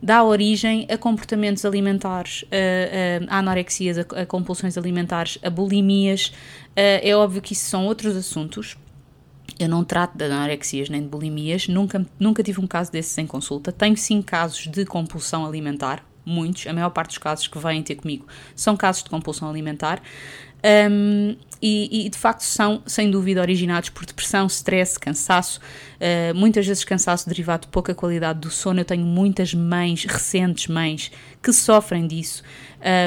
dá 0.01 0.23
origem 0.23 0.87
a 0.89 0.97
comportamentos 0.97 1.65
alimentares, 1.65 2.45
a, 2.49 3.33
a, 3.33 3.35
a 3.35 3.39
anorexias, 3.39 3.97
a, 3.97 4.01
a, 4.21 4.25
compulsões 4.25 4.77
alimentares, 4.77 5.37
a 5.43 5.49
bulimias. 5.49 6.31
é 6.73 7.13
óbvio 7.13 7.41
que 7.41 7.51
isso 7.51 7.65
são 7.65 7.85
outros 7.85 8.15
assuntos. 8.15 8.77
Eu 9.59 9.67
não 9.67 9.83
trato 9.83 10.17
de 10.17 10.23
anorexias 10.23 10.89
nem 10.89 11.01
de 11.01 11.07
bulimias, 11.09 11.67
nunca, 11.67 12.05
nunca 12.17 12.41
tive 12.41 12.61
um 12.61 12.67
caso 12.67 12.89
desses 12.89 13.17
em 13.17 13.27
consulta. 13.27 13.73
Tenho 13.73 13.97
sim 13.97 14.21
casos 14.21 14.67
de 14.67 14.85
compulsão 14.85 15.45
alimentar, 15.45 16.01
muitos, 16.25 16.65
a 16.65 16.71
maior 16.71 16.91
parte 16.91 17.09
dos 17.09 17.17
casos 17.17 17.47
que 17.47 17.57
vêm 17.57 17.83
ter 17.83 17.95
comigo 17.95 18.25
são 18.55 18.77
casos 18.77 19.03
de 19.03 19.09
compulsão 19.09 19.49
alimentar. 19.49 20.01
Um, 20.91 21.35
e, 21.61 22.05
e, 22.05 22.09
de 22.09 22.17
facto 22.17 22.41
são, 22.41 22.81
sem 22.85 23.11
dúvida, 23.11 23.41
originados 23.41 23.89
por 23.89 24.05
depressão, 24.05 24.47
stress, 24.47 24.97
cansaço, 24.97 25.59
uh, 25.59 26.33
muitas 26.33 26.65
vezes 26.65 26.83
cansaço 26.85 27.27
derivado 27.27 27.63
de 27.63 27.67
pouca 27.67 27.93
qualidade 27.93 28.39
do 28.39 28.49
sono. 28.49 28.79
Eu 28.79 28.85
tenho 28.85 29.05
muitas 29.05 29.53
mães, 29.53 30.05
recentes 30.05 30.67
mães, 30.67 31.11
que 31.43 31.51
sofrem 31.51 32.07
disso. 32.07 32.43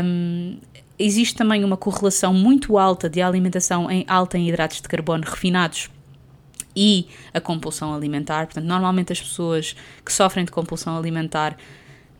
Um, 0.04 0.58
existe 0.98 1.34
também 1.34 1.64
uma 1.64 1.76
correlação 1.76 2.34
muito 2.34 2.78
alta 2.78 3.08
de 3.08 3.22
alimentação 3.22 3.90
em 3.90 4.04
alta 4.06 4.36
em 4.36 4.48
hidratos 4.48 4.80
de 4.80 4.88
carbono 4.88 5.24
refinados 5.24 5.90
e 6.76 7.08
a 7.32 7.40
compulsão 7.40 7.94
alimentar. 7.94 8.46
Portanto, 8.46 8.64
normalmente 8.64 9.12
as 9.12 9.20
pessoas 9.20 9.74
que 10.04 10.12
sofrem 10.12 10.44
de 10.44 10.50
compulsão 10.50 10.96
alimentar 10.96 11.56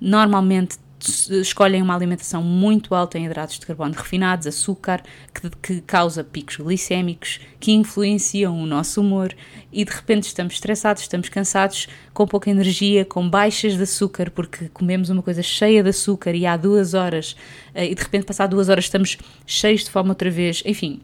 normalmente 0.00 0.78
escolhem 1.09 1.82
uma 1.82 1.94
alimentação 1.94 2.42
muito 2.42 2.94
alta 2.94 3.18
em 3.18 3.26
hidratos 3.26 3.59
de 3.59 3.66
carbono 3.66 3.94
refinados, 3.94 4.47
açúcar, 4.47 5.02
que, 5.35 5.50
que, 5.62 5.80
causa 5.80 6.23
picos 6.23 6.56
glicémicos, 6.56 7.40
que 7.59 7.73
influenciam 7.73 8.61
o 8.61 8.66
nosso 8.66 9.00
humor 9.00 9.35
e 9.73 9.85
de 9.85 9.90
repente 9.90 10.25
estamos 10.25 10.54
estressados, 10.54 11.02
estamos 11.02 11.28
cansados, 11.28 11.88
com 12.12 12.26
pouca 12.26 12.50
energia, 12.50 13.04
com 13.04 13.28
baixas 13.28 13.76
de 13.76 13.82
açúcar, 13.82 14.30
porque 14.30 14.68
comemos 14.68 15.11
uma 15.11 15.23
coisa 15.23 15.42
cheia 15.42 15.82
de 15.82 15.90
açúcar 15.90 16.35
e 16.35 16.47
há 16.47 16.56
duas 16.56 16.94
horas, 16.94 17.37
eh, 17.75 17.87
e 17.87 17.94
de 17.94 18.02
repente, 18.02 18.25
passar 18.25 18.47
duas 18.47 18.68
horas, 18.68 18.85
estamos 18.85 19.18
cheios 19.47 19.85
de 19.85 19.90
fome 19.90 20.11
outra 20.11 20.30
vez, 20.30 20.62
enfim 20.64 21.00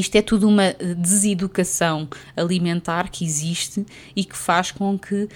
isto 0.00 0.16
é 0.16 0.22
tudo 0.22 0.48
uma 0.48 0.74
deseducação 0.96 2.08
alimentar 2.36 3.10
que 3.10 3.24
existe 3.24 3.84
e 4.14 4.24
que 4.24 4.36
faz 4.36 4.70
com 4.70 4.98
que 4.98 5.14
uh, 5.14 5.26
uh, 5.26 5.28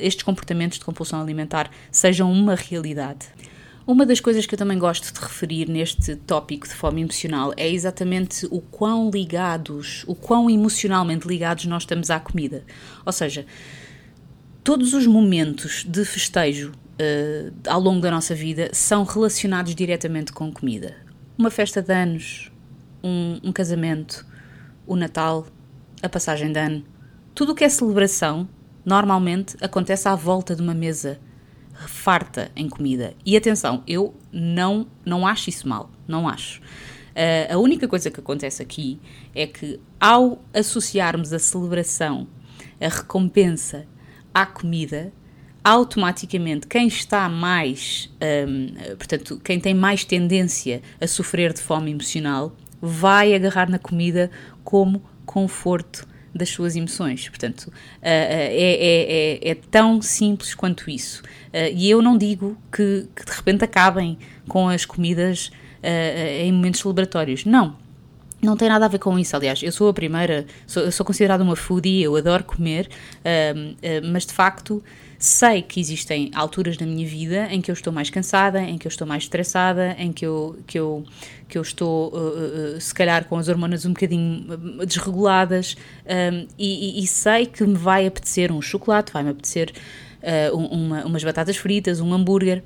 estes 0.00 0.22
comportamentos 0.22 0.78
de 0.78 0.84
compulsão 0.84 1.20
alimentar 1.20 1.70
sejam 1.90 2.30
uma 2.30 2.54
realidade. 2.54 3.26
Uma 3.86 4.04
das 4.04 4.20
coisas 4.20 4.44
que 4.44 4.54
eu 4.54 4.58
também 4.58 4.78
gosto 4.78 5.12
de 5.12 5.18
referir 5.18 5.66
neste 5.66 6.14
tópico 6.14 6.68
de 6.68 6.74
fome 6.74 7.00
emocional 7.00 7.54
é 7.56 7.66
exatamente 7.66 8.46
o 8.50 8.60
quão 8.60 9.10
ligados, 9.10 10.04
o 10.06 10.14
quão 10.14 10.50
emocionalmente 10.50 11.26
ligados 11.26 11.64
nós 11.64 11.84
estamos 11.84 12.10
à 12.10 12.20
comida. 12.20 12.64
Ou 13.06 13.12
seja, 13.12 13.46
todos 14.62 14.92
os 14.92 15.06
momentos 15.06 15.84
de 15.88 16.04
festejo 16.04 16.70
uh, 16.70 17.52
ao 17.66 17.80
longo 17.80 18.02
da 18.02 18.10
nossa 18.10 18.34
vida 18.34 18.68
são 18.74 19.04
relacionados 19.04 19.74
diretamente 19.74 20.32
com 20.32 20.52
comida. 20.52 20.94
Uma 21.38 21.50
festa 21.50 21.80
de 21.80 21.94
anos, 21.94 22.52
um, 23.02 23.40
um 23.42 23.52
casamento, 23.52 24.26
o 24.86 24.96
Natal, 24.96 25.46
a 26.02 26.08
passagem 26.08 26.52
de 26.52 26.58
ano. 26.58 26.84
Tudo 27.34 27.52
o 27.52 27.54
que 27.54 27.64
é 27.64 27.68
celebração 27.68 28.48
normalmente 28.84 29.56
acontece 29.60 30.08
à 30.08 30.14
volta 30.14 30.56
de 30.56 30.62
uma 30.62 30.74
mesa 30.74 31.20
farta 31.86 32.50
em 32.56 32.68
comida. 32.68 33.14
E 33.24 33.36
atenção, 33.36 33.82
eu 33.86 34.14
não, 34.32 34.86
não 35.04 35.26
acho 35.26 35.48
isso 35.48 35.68
mal, 35.68 35.90
não 36.06 36.28
acho. 36.28 36.60
Uh, 36.60 37.54
a 37.54 37.58
única 37.58 37.86
coisa 37.86 38.10
que 38.10 38.20
acontece 38.20 38.62
aqui 38.62 39.00
é 39.34 39.46
que 39.46 39.80
ao 40.00 40.42
associarmos 40.54 41.32
a 41.32 41.38
celebração, 41.38 42.26
a 42.80 42.88
recompensa 42.88 43.86
à 44.32 44.46
comida, 44.46 45.12
automaticamente 45.64 46.66
quem 46.66 46.86
está 46.86 47.28
mais, 47.28 48.10
um, 48.48 48.96
portanto, 48.96 49.40
quem 49.44 49.60
tem 49.60 49.74
mais 49.74 50.04
tendência 50.04 50.80
a 51.00 51.06
sofrer 51.06 51.52
de 51.52 51.60
fome 51.60 51.90
emocional 51.90 52.56
vai 52.80 53.34
agarrar 53.34 53.68
na 53.68 53.78
comida 53.78 54.30
como 54.64 55.02
conforto 55.24 56.06
das 56.34 56.48
suas 56.48 56.76
emoções. 56.76 57.28
Portanto, 57.28 57.72
ah, 58.02 58.06
ah, 58.06 58.08
é, 58.08 58.52
é, 58.54 59.48
é, 59.48 59.50
é 59.50 59.54
tão 59.54 60.00
simples 60.00 60.54
quanto 60.54 60.90
isso. 60.90 61.22
Ah, 61.52 61.68
e 61.68 61.90
eu 61.90 62.00
não 62.00 62.16
digo 62.16 62.56
que, 62.72 63.06
que 63.14 63.24
de 63.24 63.32
repente 63.32 63.64
acabem 63.64 64.18
com 64.46 64.68
as 64.68 64.84
comidas 64.84 65.50
em 66.40 66.52
momentos 66.52 66.80
celebratórios. 66.80 67.44
Não. 67.44 67.76
Não 68.42 68.56
tem 68.56 68.68
nada 68.68 68.84
a 68.84 68.88
ver 68.88 68.98
com 68.98 69.18
isso, 69.18 69.34
aliás, 69.34 69.62
eu 69.62 69.72
sou 69.72 69.88
a 69.88 69.92
primeira, 69.92 70.46
sou, 70.64 70.90
sou 70.92 71.04
considerada 71.04 71.42
uma 71.42 71.56
foodie, 71.56 72.02
eu 72.02 72.14
adoro 72.14 72.44
comer, 72.44 72.88
mas 74.12 74.24
de 74.24 74.32
facto 74.32 74.82
sei 75.18 75.62
que 75.62 75.80
existem 75.80 76.30
alturas 76.34 76.78
na 76.78 76.86
minha 76.86 77.06
vida 77.06 77.48
em 77.50 77.60
que 77.60 77.70
eu 77.70 77.72
estou 77.72 77.92
mais 77.92 78.08
cansada, 78.08 78.62
em 78.62 78.78
que 78.78 78.86
eu 78.86 78.90
estou 78.90 79.06
mais 79.06 79.24
estressada, 79.24 79.96
em 79.98 80.12
que 80.12 80.24
eu, 80.24 80.56
que 80.66 80.78
eu, 80.78 81.04
que 81.48 81.58
eu 81.58 81.62
estou, 81.62 82.12
ah, 82.14 82.76
ah, 82.76 82.80
se 82.80 82.94
calhar, 82.94 83.24
com 83.24 83.36
as 83.36 83.48
hormonas 83.48 83.84
um 83.84 83.90
bocadinho 83.92 84.46
desreguladas, 84.86 85.76
ahm, 86.06 86.46
e, 86.58 87.02
e- 87.02 87.06
sei 87.06 87.46
que 87.46 87.64
me 87.64 87.74
vai 87.74 88.06
apetecer 88.06 88.52
um 88.52 88.62
chocolate, 88.62 89.12
vai-me 89.12 89.30
apetecer 89.30 89.72
um- 90.52 90.66
uma- 90.66 91.04
umas 91.06 91.24
batatas 91.24 91.56
fritas, 91.56 92.00
um 92.00 92.12
hambúrguer. 92.12 92.62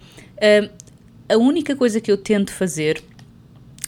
A 1.29 1.37
única 1.39 1.75
coisa 1.75 2.01
que 2.01 2.11
eu 2.11 2.17
tento 2.19 2.53
fazer 2.53 3.03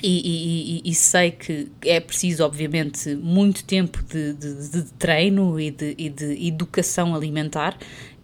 e, 0.03 0.09
e- 0.09 0.79
e- 0.87 0.91
e 0.91 0.95
sei 0.95 1.31
que 1.31 1.69
é 1.85 1.99
preciso, 1.99 2.45
obviamente, 2.45 3.15
muito 3.15 3.65
tempo 3.65 4.03
de, 4.03 4.33
de- 4.35 4.69
de 4.71 4.83
treino 4.99 5.59
e 5.59 5.71
de, 5.71 5.95
e 5.97 6.09
de 6.11 6.47
educação 6.47 7.15
alimentar. 7.15 7.77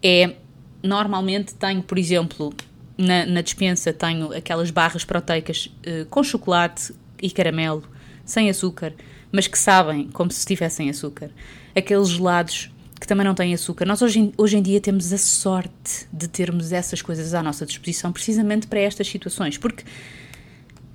É 0.03 0.35
normalmente 0.83 1.55
tenho, 1.55 1.83
por 1.83 1.99
exemplo, 1.99 2.53
na, 2.97 3.27
na 3.27 3.41
despensa 3.41 3.93
tenho 3.93 4.33
aquelas 4.33 4.71
barras 4.71 5.05
proteicas 5.05 5.71
eh, 5.83 6.07
com 6.09 6.23
chocolate 6.23 6.95
e 7.21 7.31
caramelo, 7.31 7.83
sem 8.25 8.49
açúcar, 8.49 8.95
mas 9.33 9.47
que 9.47 9.59
sabem 9.59 10.09
como 10.09 10.31
se 10.31 10.45
tivessem 10.47 10.89
açúcar. 10.89 11.31
Aqueles 11.75 12.09
gelados 12.09 12.71
que 13.01 13.07
também 13.07 13.25
não 13.25 13.35
têm 13.35 13.55
açúcar. 13.55 13.87
Nós 13.87 14.03
hoje 14.03 14.33
hoje 14.37 14.59
em 14.59 14.63
dia 14.63 14.81
temos 14.81 15.13
a 15.13 15.19
sorte 15.19 16.07
de 16.13 16.29
termos 16.29 16.73
essas 16.73 17.01
coisas 17.01 17.33
à 17.33 17.43
nossa 17.43 17.65
disposição 17.65 18.13
precisamente 18.13 18.67
para 18.67 18.81
estas 18.81 19.09
situações, 19.09 19.57
porque 19.57 19.85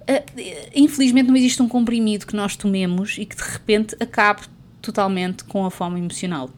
Uh, 0.08 0.70
infelizmente 0.76 1.28
não 1.30 1.36
existe 1.36 1.60
um 1.64 1.68
comprimido 1.68 2.28
que 2.28 2.36
nós 2.36 2.56
tomemos 2.56 3.18
e 3.18 3.26
que 3.26 3.36
de 3.36 3.42
repente 3.42 3.96
acabe 4.00 4.42
totalmente 4.80 5.44
com 5.46 5.66
a 5.66 5.72
fome 5.72 6.00
emocional. 6.00 6.52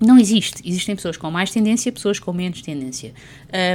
Não 0.00 0.18
existe. 0.18 0.62
Existem 0.66 0.96
pessoas 0.96 1.18
com 1.18 1.30
mais 1.30 1.50
tendência, 1.50 1.92
pessoas 1.92 2.18
com 2.18 2.32
menos 2.32 2.62
tendência. 2.62 3.12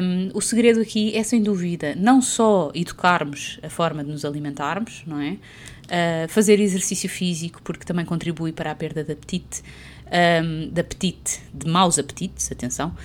Um, 0.02 0.32
o 0.34 0.42
segredo 0.42 0.82
aqui 0.82 1.16
é, 1.16 1.22
sem 1.22 1.42
dúvida, 1.42 1.94
não 1.96 2.20
só 2.20 2.72
educarmos 2.74 3.60
a 3.62 3.70
forma 3.70 4.04
de 4.04 4.10
nos 4.10 4.26
alimentarmos, 4.26 5.04
não 5.06 5.22
é? 5.22 5.38
Uh, 5.86 6.28
fazer 6.28 6.60
exercício 6.60 7.08
físico, 7.08 7.62
porque 7.64 7.86
também 7.86 8.04
contribui 8.04 8.52
para 8.52 8.72
a 8.72 8.76
perda 8.76 9.04
de 9.04 9.12
apetite, 9.12 9.62
um, 10.44 10.68
de 10.72 10.82
apetite, 10.82 11.42
de 11.54 11.70
maus 11.70 12.00
apetites, 12.00 12.52
atenção, 12.52 12.96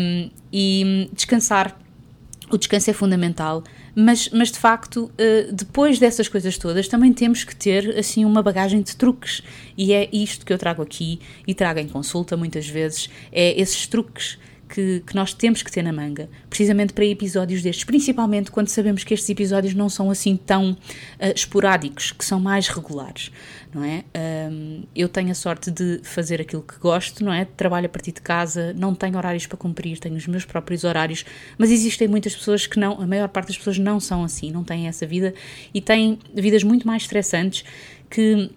um, 0.00 0.30
e 0.50 1.10
descansar 1.12 1.78
o 2.50 2.58
descanso 2.58 2.90
é 2.90 2.92
fundamental, 2.92 3.62
mas, 3.94 4.28
mas 4.30 4.50
de 4.50 4.58
facto, 4.58 5.10
eh, 5.18 5.48
depois 5.52 5.98
dessas 5.98 6.28
coisas 6.28 6.56
todas, 6.56 6.88
também 6.88 7.12
temos 7.12 7.44
que 7.44 7.54
ter 7.54 7.98
assim 7.98 8.24
uma 8.24 8.42
bagagem 8.42 8.82
de 8.82 8.96
truques. 8.96 9.42
E 9.76 9.92
é 9.92 10.08
isto 10.12 10.44
que 10.46 10.52
eu 10.52 10.58
trago 10.58 10.82
aqui 10.82 11.20
e 11.46 11.54
trago 11.54 11.78
em 11.78 11.88
consulta 11.88 12.36
muitas 12.36 12.68
vezes: 12.68 13.08
é 13.32 13.60
esses 13.60 13.86
truques 13.86 14.38
que, 14.68 15.02
que 15.06 15.14
nós 15.14 15.32
temos 15.32 15.62
que 15.62 15.72
ter 15.72 15.82
na 15.82 15.92
manga, 15.92 16.28
precisamente 16.48 16.92
para 16.92 17.04
episódios 17.04 17.62
destes, 17.62 17.84
principalmente 17.84 18.50
quando 18.50 18.68
sabemos 18.68 19.02
que 19.02 19.14
estes 19.14 19.28
episódios 19.30 19.74
não 19.74 19.88
são 19.88 20.10
assim 20.10 20.36
tão 20.36 20.76
eh, 21.18 21.32
esporádicos, 21.34 22.12
que 22.12 22.24
são 22.24 22.38
mais 22.38 22.68
regulares, 22.68 23.32
não 23.74 23.84
é? 23.84 24.04
Ahm, 24.14 24.82
eu 24.94 25.08
tenho 25.08 25.30
a 25.30 25.34
sorte 25.34 25.70
de 25.70 26.00
fazer 26.02 26.40
aquilo 26.40 26.62
que 26.62 26.78
gosto, 26.78 27.24
não 27.24 27.32
é? 27.32 27.44
Trabalho 27.44 27.86
a 27.86 27.88
partir 27.88 28.12
de 28.12 28.20
casa, 28.20 28.72
não 28.74 28.94
tenho 28.94 29.16
horários 29.16 29.46
para 29.46 29.56
cumprir, 29.56 29.98
tenho 29.98 30.16
os 30.16 30.26
meus 30.26 30.44
próprios 30.44 30.84
horários, 30.84 31.24
mas 31.56 31.70
existem 31.70 32.08
muitas 32.08 32.34
pessoas 32.34 32.66
que 32.66 32.78
não, 32.78 33.00
a 33.00 33.06
maior 33.06 33.28
parte 33.28 33.48
das 33.48 33.58
pessoas 33.58 33.78
não 33.78 34.00
são 34.00 34.24
assim, 34.24 34.50
não 34.50 34.64
têm 34.64 34.88
essa 34.88 35.06
vida 35.06 35.34
e 35.72 35.80
têm 35.80 36.18
vidas 36.34 36.62
muito 36.62 36.86
mais 36.86 37.02
estressantes 37.02 37.64
que 38.10 38.50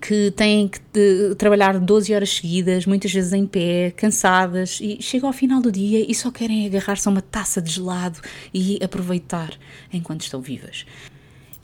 que 0.00 0.30
têm 0.30 0.68
que 0.68 0.80
de, 0.92 1.34
trabalhar 1.34 1.78
12 1.78 2.14
horas 2.14 2.30
seguidas, 2.30 2.86
muitas 2.86 3.12
vezes 3.12 3.32
em 3.32 3.46
pé, 3.46 3.92
cansadas, 3.94 4.78
e 4.80 5.02
chegam 5.02 5.28
ao 5.28 5.32
final 5.32 5.60
do 5.60 5.70
dia 5.70 6.10
e 6.10 6.14
só 6.14 6.30
querem 6.30 6.66
agarrar-se 6.66 7.06
a 7.08 7.10
uma 7.10 7.20
taça 7.20 7.60
de 7.60 7.70
gelado 7.70 8.18
e 8.54 8.78
aproveitar 8.82 9.50
enquanto 9.92 10.22
estão 10.22 10.40
vivas. 10.40 10.86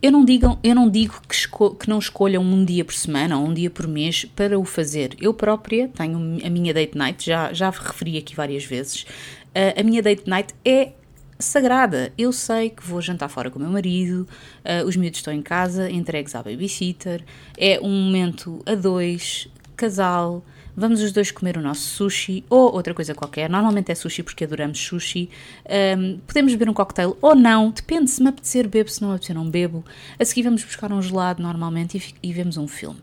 Eu 0.01 0.13
não, 0.13 0.25
digo, 0.25 0.57
eu 0.63 0.77
não 0.77 0.89
digo 0.89 1.21
que, 1.29 1.37
que 1.77 1.89
não 1.89 1.99
escolham 1.99 2.41
um 2.41 2.65
dia 2.65 2.85
por 2.85 2.95
semana 2.95 3.37
ou 3.37 3.49
um 3.49 3.53
dia 3.53 3.69
por 3.69 3.89
mês 3.89 4.25
para 4.25 4.57
o 4.57 4.65
fazer. 4.65 5.17
Eu 5.21 5.35
própria 5.35 5.89
tenho 5.89 6.39
a 6.45 6.49
minha 6.49 6.73
date 6.73 6.97
night, 6.97 7.27
já, 7.27 7.53
já 7.53 7.69
referi 7.69 8.17
aqui 8.17 8.37
várias 8.37 8.65
vezes. 8.65 9.05
Ah, 9.53 9.81
a 9.81 9.83
minha 9.83 10.01
date 10.01 10.29
night 10.31 10.55
é 10.65 10.93
sagrada. 11.37 12.13
Eu 12.17 12.33
sei 12.33 12.71
que 12.71 12.87
vou 12.87 13.01
jantar 13.01 13.29
fora 13.29 13.51
com 13.51 13.59
o 13.59 13.63
meu 13.63 13.73
marido, 13.73 14.27
ah, 14.65 14.85
os 14.87 14.97
miúdos 14.97 15.19
estão 15.19 15.35
em 15.35 15.43
casa, 15.43 15.91
entregues 15.91 16.33
à 16.37 16.45
babysitter, 16.45 17.25
é 17.57 17.81
um 17.83 17.91
momento 17.91 18.63
a 18.67 18.77
dois, 18.77 19.49
casal, 19.77 20.45
vamos 20.79 21.03
os 21.03 21.13
dois 21.13 21.31
comer 21.31 21.57
o 21.57 21.61
nosso 21.61 21.83
sushi 21.83 22.45
ou 22.49 22.73
outra 22.73 22.95
coisa 22.95 23.15
qualquer. 23.15 23.51
Normalmente 23.51 23.91
é 23.91 23.95
sushi 23.95 24.23
porque 24.23 24.45
adoramos 24.45 24.79
sushi. 24.79 25.29
Ahm, 25.69 26.19
podemos 26.27 26.53
beber 26.53 26.71
um 26.71 26.75
cocktail 26.75 27.17
ou 27.21 27.35
não, 27.35 27.71
depende 27.71 28.11
se 28.11 28.23
me 28.23 28.29
apetecer 28.29 28.69
bebo, 28.69 28.89
se 28.89 29.03
não 29.03 29.09
me 29.09 29.15
apetecer 29.17 29.37
não 29.37 29.51
bebo. 29.51 29.85
A 30.19 30.25
seguir 30.25 30.43
vamos 30.43 30.63
buscar 30.63 30.93
um 30.93 31.03
gelado 31.03 31.43
normalmente 31.43 31.99
e, 32.23 32.29
e 32.29 32.33
vemos 32.33 32.57
um 32.57 32.69
filme. 32.69 33.01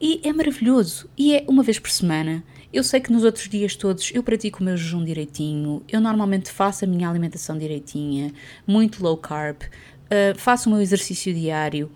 E 0.00 0.20
é 0.24 0.32
maravilhoso. 0.32 1.08
E 1.16 1.34
é 1.34 1.44
uma 1.46 1.62
vez 1.62 1.78
por 1.78 1.90
semana. 1.90 2.42
Eu 2.72 2.82
sei 2.82 2.98
que 3.00 3.12
nos 3.12 3.22
outros 3.22 3.48
dias 3.48 3.76
todos 3.76 4.10
eu 4.12 4.22
pratico 4.22 4.60
o 4.60 4.64
meu 4.64 4.76
jejum 4.76 5.04
direitinho, 5.04 5.80
eu 5.88 6.00
normalmente 6.00 6.50
faço 6.50 6.84
a 6.84 6.88
minha 6.88 7.08
alimentação 7.08 7.56
direitinha, 7.56 8.32
muito 8.66 9.00
low 9.00 9.16
carb, 9.16 9.58
uh, 9.62 10.36
faço 10.36 10.68
o 10.68 10.72
meu 10.72 10.82
exercício 10.82 11.32
diário. 11.32 11.88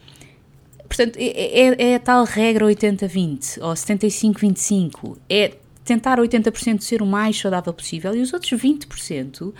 Portanto, 0.88 1.16
é, 1.18 1.60
é- 1.60 1.90
é 1.90 1.94
a 1.96 2.00
tal 2.00 2.24
regra 2.24 2.64
80-20 2.64 3.58
ou 3.60 3.72
75-25. 3.76 5.18
É 5.28 5.52
tentar 5.84 6.18
80% 6.18 6.82
ser 6.82 7.02
o 7.02 7.06
mais 7.06 7.38
saudável 7.38 7.72
possível 7.72 8.14
e 8.14 8.20
os 8.20 8.32
outros 8.32 8.50
20% 8.52 9.54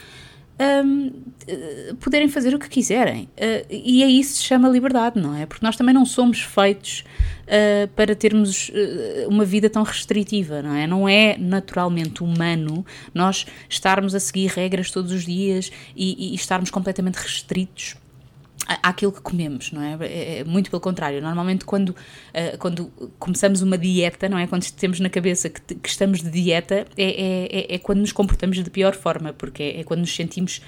hum, 0.84 1.12
eh, 1.46 1.94
poderem 2.00 2.28
fazer 2.28 2.54
o 2.54 2.58
que 2.58 2.68
quiserem. 2.68 3.28
Eh, 3.36 3.64
e 3.70 4.02
aí 4.02 4.18
isso 4.20 4.36
se 4.38 4.42
chama 4.44 4.68
liberdade, 4.68 5.18
não 5.20 5.34
é? 5.34 5.46
Porque 5.46 5.64
nós 5.64 5.76
também 5.76 5.94
não 5.94 6.04
somos 6.04 6.40
feitos 6.40 7.04
eh, 7.46 7.88
para 7.94 8.14
termos 8.14 8.70
eh, 8.74 9.26
uma 9.28 9.44
vida 9.44 9.70
tão 9.70 9.82
restritiva, 9.82 10.60
não 10.60 10.74
é? 10.74 10.86
Não 10.86 11.08
é 11.08 11.36
naturalmente 11.38 12.22
humano 12.22 12.84
nós 13.14 13.46
estarmos 13.68 14.14
a 14.14 14.20
seguir 14.20 14.48
regras 14.48 14.90
todos 14.90 15.12
os 15.12 15.24
dias 15.24 15.70
e, 15.96 16.32
e 16.32 16.34
estarmos 16.34 16.70
completamente 16.70 17.16
restritos 17.16 17.96
àquilo 18.83 19.11
que 19.12 19.20
comemos, 19.20 19.72
não 19.72 19.83
é? 19.83 19.96
É- 20.00 20.38
é 20.40 20.44
Muito 20.44 20.70
pelo 20.70 20.81
contrário. 20.81 21.20
Normalmente, 21.22 21.64
quando, 21.64 21.96
ah, 22.35 22.57
quando 22.59 22.88
começamos 23.18 23.62
uma 23.62 23.78
dieta, 23.78 24.28
não 24.28 24.38
é? 24.38 24.46
Quando 24.46 24.70
temos 24.72 25.00
na 25.00 25.09
cabeça 25.09 25.48
que, 25.48 25.74
que 25.74 25.88
estamos 25.88 26.20
de 26.22 26.31
dieta, 26.31 26.87
é, 26.96 27.02
é, 27.04 27.59
é- 27.61 27.74
é 27.74 27.78
quando 27.78 28.00
nos 28.00 28.12
comportamos 28.12 28.62
de 28.62 28.70
pior 28.70 28.94
forma, 28.94 29.33
porque 29.33 29.62
é, 29.62 29.81
é 29.81 29.85
quando 29.85 30.00
nos 30.00 30.14
sentimos 30.14 30.61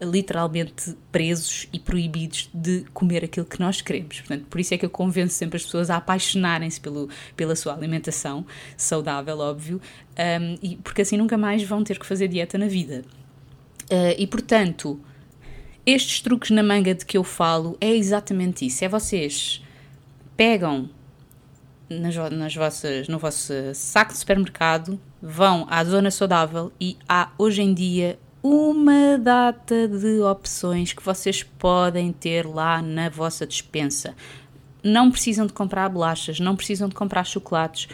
literalmente 0.00 0.94
presos 1.10 1.66
e 1.72 1.78
proibidos 1.80 2.48
de 2.54 2.84
comer 2.94 3.24
aquilo 3.24 3.44
que 3.44 3.58
nós 3.58 3.80
queremos. 3.80 4.20
Portanto, 4.20 4.46
por 4.48 4.60
isso 4.60 4.72
é 4.72 4.78
que 4.78 4.86
eu 4.86 4.90
convenço 4.90 5.34
sempre 5.34 5.56
as 5.56 5.64
pessoas 5.64 5.90
a 5.90 5.96
apaixonarem-se 5.96 6.80
pela 7.36 7.56
sua 7.56 7.74
alimentação 7.74 8.46
saudável, 8.76 9.38
óbvio, 9.40 9.80
ahm, 10.16 10.54
e, 10.62 10.76
porque 10.76 11.02
assim 11.02 11.16
nunca 11.16 11.36
mais 11.36 11.64
vão 11.64 11.82
ter 11.82 11.98
que 11.98 12.06
fazer 12.06 12.28
dieta 12.28 12.56
na 12.56 12.68
vida. 12.68 13.04
Ah, 13.90 14.14
e 14.16 14.24
portanto, 14.26 15.00
estes 15.88 16.20
truques 16.20 16.50
na 16.50 16.62
manga 16.62 16.94
de 16.94 17.06
que 17.06 17.16
eu 17.16 17.24
falo 17.24 17.76
é 17.80 17.94
exatamente 17.94 18.66
isso. 18.66 18.84
É 18.84 18.88
vocês 18.88 19.62
pegam 20.36 20.90
nas, 21.88 22.14
nas 22.30 22.54
vossas, 22.54 23.08
no 23.08 23.18
vosso 23.18 23.54
saco 23.72 24.12
de 24.12 24.18
supermercado, 24.18 25.00
vão 25.22 25.66
à 25.70 25.82
zona 25.84 26.10
saudável 26.10 26.70
e 26.78 26.98
há 27.08 27.30
hoje 27.38 27.62
em 27.62 27.72
dia 27.72 28.18
uma 28.42 29.16
data 29.18 29.88
de 29.88 30.20
opções 30.20 30.92
que 30.92 31.02
vocês 31.02 31.42
podem 31.42 32.12
ter 32.12 32.46
lá 32.46 32.82
na 32.82 33.08
vossa 33.08 33.46
despensa. 33.46 34.14
Não 34.84 35.10
precisam 35.10 35.46
de 35.46 35.54
comprar 35.54 35.88
bolachas, 35.88 36.38
não 36.38 36.54
precisam 36.54 36.88
de 36.88 36.94
comprar 36.94 37.24
chocolates. 37.24 37.88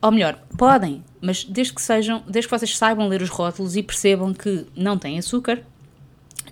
Ou 0.00 0.12
melhor, 0.12 0.38
podem, 0.56 1.02
mas 1.20 1.44
desde 1.44 1.74
que 1.74 1.82
sejam, 1.82 2.22
desde 2.28 2.48
que 2.48 2.56
vocês 2.56 2.78
saibam 2.78 3.08
ler 3.08 3.20
os 3.20 3.30
rótulos 3.30 3.76
e 3.76 3.82
percebam 3.82 4.32
que 4.32 4.64
não 4.76 4.96
têm 4.96 5.18
açúcar, 5.18 5.62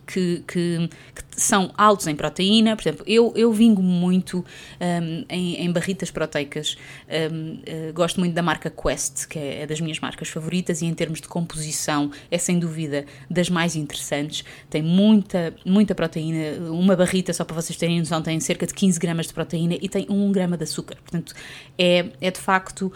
que, 0.06 0.42
que- 0.46 0.88
que 1.14 1.22
são 1.40 1.72
altos 1.76 2.06
em 2.06 2.14
proteína. 2.14 2.76
Por 2.76 2.82
exemplo, 2.82 3.04
eu, 3.08 3.32
eu 3.36 3.52
vingo 3.52 3.82
muito 3.82 4.38
hum, 4.80 5.24
em, 5.28 5.56
em 5.64 5.72
barritas 5.72 6.10
proteicas. 6.10 6.76
Hum, 7.08 7.58
eh, 7.66 7.92
gosto 7.92 8.20
muito 8.20 8.32
da 8.34 8.42
marca 8.42 8.70
Quest, 8.70 9.26
que 9.26 9.38
é, 9.38 9.62
é 9.62 9.66
das 9.66 9.80
minhas 9.80 9.98
marcas 10.00 10.28
favoritas, 10.28 10.80
e 10.82 10.86
em 10.86 10.94
termos 10.94 11.20
de 11.20 11.28
composição 11.28 12.10
é 12.30 12.38
sem 12.38 12.58
dúvida 12.58 13.04
das 13.30 13.48
mais 13.50 13.74
interessantes. 13.76 14.44
Tem 14.70 14.82
muita, 14.82 15.54
muita 15.64 15.94
proteína. 15.94 16.70
Uma 16.70 16.94
barrita, 16.96 17.32
só 17.32 17.44
para 17.44 17.56
vocês 17.60 17.76
terem 17.76 17.98
noção, 17.98 18.22
tem 18.22 18.38
cerca 18.40 18.66
de 18.66 18.74
15 18.74 18.98
gramas 19.00 19.26
de 19.26 19.34
proteína 19.34 19.76
e 19.80 19.88
tem 19.88 20.06
1 20.08 20.30
grama 20.32 20.56
de 20.56 20.64
açúcar. 20.64 20.96
Portanto, 21.02 21.34
é, 21.78 22.06
é 22.20 22.30
de 22.30 22.38
facto 22.40 22.92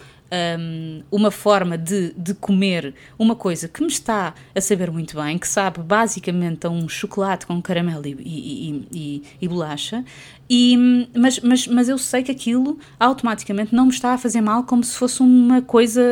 um, 0.59 1.03
uma 1.11 1.31
forma 1.31 1.79
de, 1.79 2.13
de 2.17 2.35
comer 2.35 2.95
uma 3.19 3.35
coisa 3.35 3.69
que 3.69 3.81
me 3.81 3.89
está 3.89 4.35
a 4.55 4.61
saber 4.61 4.91
muito 4.91 5.17
bem, 5.17 5.39
que 5.39 5.49
sabe 5.49 5.81
basicamente 5.81 6.67
a 6.67 6.71
um 6.71 6.89
chocolate 6.89 7.47
com 7.47 7.61
caramelo 7.61 8.07
e, 8.07 8.17
e, 8.19 8.89
e, 8.93 9.23
e 9.41 9.49
bolacha, 9.49 10.05
e, 10.49 11.09
mas, 11.17 11.41
mas, 11.41 11.67
mas 11.67 11.89
eu 11.89 11.99
sei 11.99 12.23
que 12.23 12.33
aquilo 12.33 12.79
automaticamente 12.99 13.75
não 13.75 13.87
me 13.87 13.93
está 13.93 14.15
a 14.15 14.19
fazer 14.19 14.41
mal 14.41 14.65
como 14.65 14.83
se 14.83 14.97
fosse 14.97 15.21
uma 15.21 15.61
coisa 15.63 16.03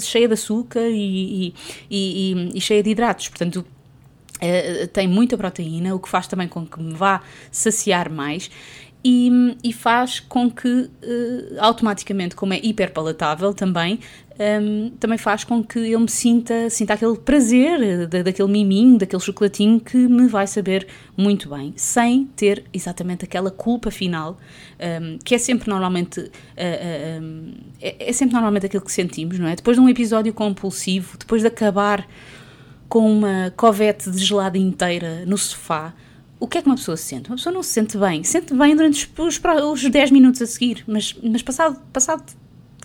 cheia 0.00 0.26
de 0.26 0.34
açúcar 0.34 0.88
e, 0.88 1.54
e, 1.90 2.50
e 2.54 2.60
cheia 2.60 2.82
de 2.82 2.90
hidratos. 2.90 3.28
Portanto, 3.28 3.64
Uh, 4.34 4.88
tem 4.88 5.06
muita 5.06 5.38
proteína, 5.38 5.94
o 5.94 5.98
que 5.98 6.08
faz 6.08 6.26
também 6.26 6.48
com 6.48 6.66
que 6.66 6.82
me 6.82 6.92
vá 6.92 7.22
saciar 7.52 8.10
mais 8.10 8.50
e, 9.04 9.30
e 9.62 9.72
faz 9.72 10.18
com 10.18 10.50
que 10.50 10.68
uh, 10.68 10.90
automaticamente, 11.58 12.34
como 12.34 12.54
é 12.54 12.60
hiperpalatável 12.62 13.52
também, 13.52 14.00
um, 14.38 14.42
ehm, 14.42 14.90
também 14.98 15.18
faz 15.18 15.44
com 15.44 15.62
que 15.62 15.78
eu 15.78 16.00
me 16.00 16.08
sinta, 16.08 16.70
sinta 16.70 16.94
aquele 16.94 17.16
prazer 17.18 18.08
da, 18.08 18.22
daquele 18.22 18.50
miminho, 18.50 18.98
daquele 18.98 19.20
chocolatinho 19.20 19.78
que 19.78 19.96
me 19.96 20.26
vai 20.26 20.46
saber 20.46 20.86
muito 21.16 21.50
bem, 21.50 21.74
sem 21.76 22.24
ter 22.34 22.64
exatamente 22.72 23.24
aquela 23.24 23.50
culpa 23.50 23.90
final, 23.90 24.32
um, 24.32 24.36
ehm, 24.78 25.18
que 25.22 25.34
é 25.34 25.38
sempre 25.38 25.68
normalmente 25.68 26.20
uh, 26.20 26.24
uh, 26.24 27.54
é, 27.80 28.08
é 28.08 28.12
sempre 28.12 28.32
normalmente 28.32 28.64
aquilo 28.66 28.82
que 28.82 28.92
sentimos, 28.92 29.38
não 29.38 29.46
é? 29.46 29.54
Depois 29.54 29.76
de 29.76 29.82
um 29.82 29.88
episódio 29.88 30.32
compulsivo, 30.32 31.18
depois 31.18 31.42
de 31.42 31.48
acabar 31.48 32.08
com 32.88 33.18
uma 33.18 33.52
covete 33.54 34.10
de 34.10 34.18
gelada 34.18 34.56
inteira 34.56 35.24
no 35.26 35.36
sofá, 35.36 35.92
o 36.44 36.46
que 36.46 36.58
é 36.58 36.62
que 36.62 36.68
uma 36.68 36.76
pessoa 36.76 36.94
sente? 36.94 37.30
Uma 37.30 37.36
pessoa 37.36 37.54
não 37.54 37.62
se 37.62 37.70
sente 37.70 37.96
bem. 37.96 38.22
Sente 38.22 38.52
bem 38.52 38.76
durante 38.76 39.10
os, 39.16 39.40
os 39.64 39.90
10 39.90 40.10
minutos 40.10 40.42
a 40.42 40.46
seguir, 40.46 40.84
mas, 40.86 41.16
mas 41.22 41.42
passado, 41.42 41.80
passado 41.90 42.22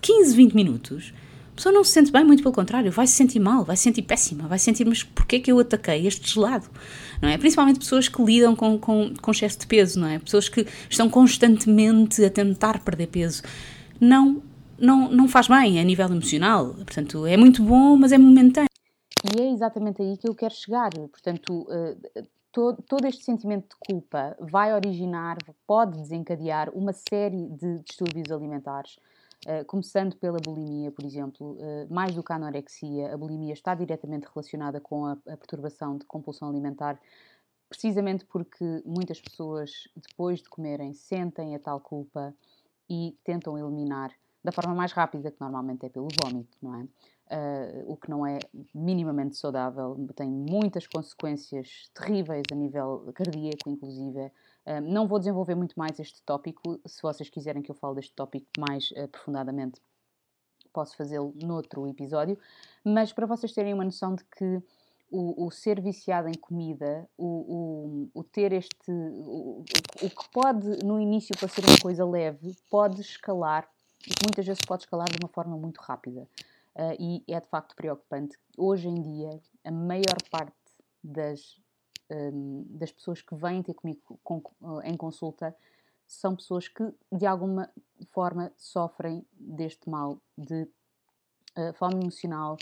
15, 0.02 0.34
20 0.34 0.54
minutos, 0.54 1.14
a 1.52 1.56
pessoa 1.58 1.74
não 1.74 1.84
se 1.84 1.92
sente 1.92 2.10
bem, 2.10 2.24
muito 2.24 2.42
pelo 2.42 2.56
contrário, 2.56 2.90
vai 2.90 3.06
se 3.06 3.16
sentir 3.16 3.38
mal, 3.42 3.66
vai 3.66 3.76
se 3.76 3.84
sentir 3.84 4.04
péssima, 4.04 4.48
vai 4.48 4.58
sentir, 4.58 4.86
mas 4.86 5.04
porquê 5.04 5.36
é 5.36 5.40
que 5.42 5.52
eu 5.52 5.60
ataquei 5.60 6.08
este 6.08 6.34
gelado? 6.36 6.70
Não 7.22 7.28
é? 7.28 7.38
Principalmente 7.38 7.80
pessoas 7.80 8.08
que 8.08 8.24
lidam 8.24 8.56
com, 8.56 8.80
com, 8.80 9.14
com 9.22 9.32
excesso 9.32 9.60
de 9.60 9.68
peso, 9.68 10.00
não 10.00 10.08
é? 10.08 10.20
Pessoas 10.20 10.48
que 10.48 10.66
estão 10.90 11.10
constantemente 11.10 12.24
a 12.24 12.30
tentar 12.30 12.80
perder 12.80 13.08
peso. 13.08 13.44
Não, 14.00 14.42
não, 14.78 15.12
não 15.12 15.28
faz 15.28 15.50
bem 15.50 15.82
a 15.82 15.84
nível 15.84 16.06
emocional. 16.06 16.76
Portanto, 16.76 17.26
é 17.26 17.36
muito 17.36 17.62
bom, 17.62 17.98
mas 17.98 18.14
é 18.14 18.18
momentâneo. 18.18 18.70
E 19.36 19.42
é 19.42 19.52
exatamente 19.52 20.02
aí 20.02 20.16
que 20.16 20.30
eu 20.30 20.34
quero 20.34 20.54
chegar. 20.54 20.92
Portanto, 20.92 21.68
uh, 21.68 22.24
todo, 22.52 22.82
todo 22.84 23.06
este 23.06 23.24
sentimento 23.24 23.70
de 23.70 23.76
culpa 23.80 24.36
vai 24.40 24.74
originar, 24.74 25.38
pode 25.66 25.98
desencadear 25.98 26.70
uma 26.72 26.94
série 26.94 27.48
de 27.50 27.80
distúrbios 27.80 28.32
alimentares. 28.32 28.98
Uh, 29.48 29.64
começando 29.66 30.18
pela 30.18 30.38
bulimia, 30.38 30.92
por 30.92 31.06
exemplo, 31.06 31.54
uh, 31.54 31.88
mais 31.90 32.14
do 32.14 32.22
que 32.22 32.34
a 32.34 32.36
anorexia, 32.36 33.14
a 33.14 33.18
bulimia 33.18 33.54
está 33.54 33.74
diretamente 33.74 34.28
relacionada 34.34 34.82
com 34.82 35.06
a, 35.06 35.14
a 35.14 35.38
perturbação 35.38 35.98
de 35.98 36.06
compulsão 36.06 36.50
alimentar, 36.50 37.00
precisamente 37.70 38.26
porque 38.26 38.84
muitas 38.86 39.22
pessoas, 39.22 39.88
depois 39.96 40.42
de 40.42 40.50
comerem, 40.50 40.94
sentem 40.94 41.56
a 41.56 41.60
tal 41.60 41.80
culpa 41.80 42.36
e 42.90 43.16
tentam 43.24 43.58
eliminar 43.58 44.12
da 44.44 44.52
forma 44.52 44.74
mais 44.74 44.92
rápida, 44.92 45.32
que 45.32 45.40
normalmente 45.40 45.86
é 45.86 45.90
pelo 45.90 46.08
vômito, 46.22 46.58
não 46.62 46.76
é? 46.76 46.88
Uh, 47.32 47.84
o 47.86 47.96
que 47.96 48.10
não 48.10 48.26
é 48.26 48.40
minimamente 48.74 49.38
saudável, 49.38 49.96
tem 50.16 50.28
muitas 50.28 50.88
consequências 50.88 51.92
terríveis 51.94 52.42
a 52.52 52.56
nível 52.56 53.08
cardíaco, 53.14 53.70
inclusive. 53.70 54.32
Uh, 54.66 54.82
não 54.82 55.08
vou 55.08 55.20
desenvolver 55.20 55.54
muito 55.54 55.78
mais 55.78 56.00
este 56.00 56.24
tópico, 56.24 56.80
se 56.88 57.02
vocês 57.04 57.30
quiserem 57.30 57.62
que 57.62 57.70
eu 57.70 57.76
fale 57.76 57.96
deste 57.96 58.14
tópico 58.14 58.48
mais 58.58 58.92
aprofundadamente, 58.98 59.80
posso 60.74 60.98
fazê-lo 60.98 61.34
noutro 61.36 61.88
episódio, 61.88 62.38
mas 62.84 63.14
para 63.14 63.28
vocês 63.28 63.54
terem 63.54 63.74
uma 63.76 63.86
noção 63.86 64.16
de 64.16 64.24
que 64.24 64.64
o, 65.12 65.46
o 65.46 65.52
ser 65.52 65.82
viciado 65.82 66.30
em 66.30 66.38
comida, 66.38 67.08
o, 67.18 68.10
o, 68.14 68.20
o 68.20 68.24
ter 68.24 68.54
este. 68.54 68.92
O, 68.92 69.64
o 70.02 70.10
que 70.10 70.30
pode 70.32 70.84
no 70.86 71.00
início 71.00 71.36
parecer 71.40 71.66
uma 71.66 71.80
coisa 71.80 72.06
leve, 72.06 72.56
pode 72.70 73.02
escalar, 73.02 73.68
muitas 74.24 74.46
vezes 74.46 74.62
pode 74.66 74.84
escalar 74.84 75.10
de 75.10 75.18
uma 75.22 75.30
forma 75.30 75.58
muito 75.58 75.80
rápida. 75.80 76.28
Uh, 76.80 76.96
e 76.98 77.24
é 77.28 77.42
de 77.42 77.48
facto 77.48 77.76
preocupante. 77.76 78.38
Hoje 78.58 78.88
em 78.88 79.02
dia, 79.02 79.42
a 79.66 79.72
maior 79.72 80.16
parte 80.32 80.56
das, 81.04 81.60
um, 82.10 82.66
das 82.70 82.90
pessoas 82.90 83.22
que 83.22 83.36
vêm 83.36 83.62
ter 83.62 83.74
comigo 83.74 84.18
com, 84.24 84.38
uh, 84.62 84.80
em 84.86 84.96
consulta 84.96 85.54
são 86.08 86.38
pessoas 86.38 86.70
que 86.70 86.90
de 87.12 87.26
alguma 87.26 87.70
forma 88.12 88.54
sofrem 88.56 89.26
deste 89.34 89.90
mal 89.90 90.22
de 90.38 90.64
uh, 90.64 91.74
fome 91.74 91.96
emocional 91.96 92.58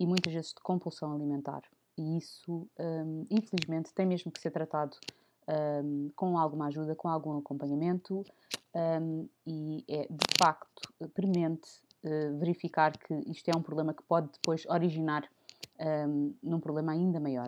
e 0.00 0.06
muitas 0.06 0.32
vezes 0.32 0.52
de 0.52 0.60
compulsão 0.60 1.14
alimentar. 1.14 1.62
E 1.96 2.18
isso, 2.18 2.68
um, 2.76 3.24
infelizmente, 3.30 3.94
tem 3.94 4.04
mesmo 4.04 4.32
que 4.32 4.40
ser 4.40 4.50
tratado 4.50 4.96
um, 5.84 6.10
com 6.16 6.36
alguma 6.36 6.66
ajuda, 6.66 6.96
com 6.96 7.08
algum 7.08 7.38
acompanhamento, 7.38 8.24
um, 8.74 9.28
e 9.46 9.84
é 9.86 10.08
de 10.10 10.26
facto 10.36 10.92
premente 11.14 11.83
uh, 12.04 12.38
verificar 12.38 12.96
que 12.96 13.14
isto 13.26 13.48
é 13.48 13.56
um 13.56 13.62
problema 13.62 13.94
que 13.94 14.02
pode 14.02 14.28
depois 14.32 14.64
originar 14.66 15.28
um, 15.80 16.34
num 16.42 16.60
problema 16.60 16.92
ainda 16.92 17.18
maior. 17.18 17.46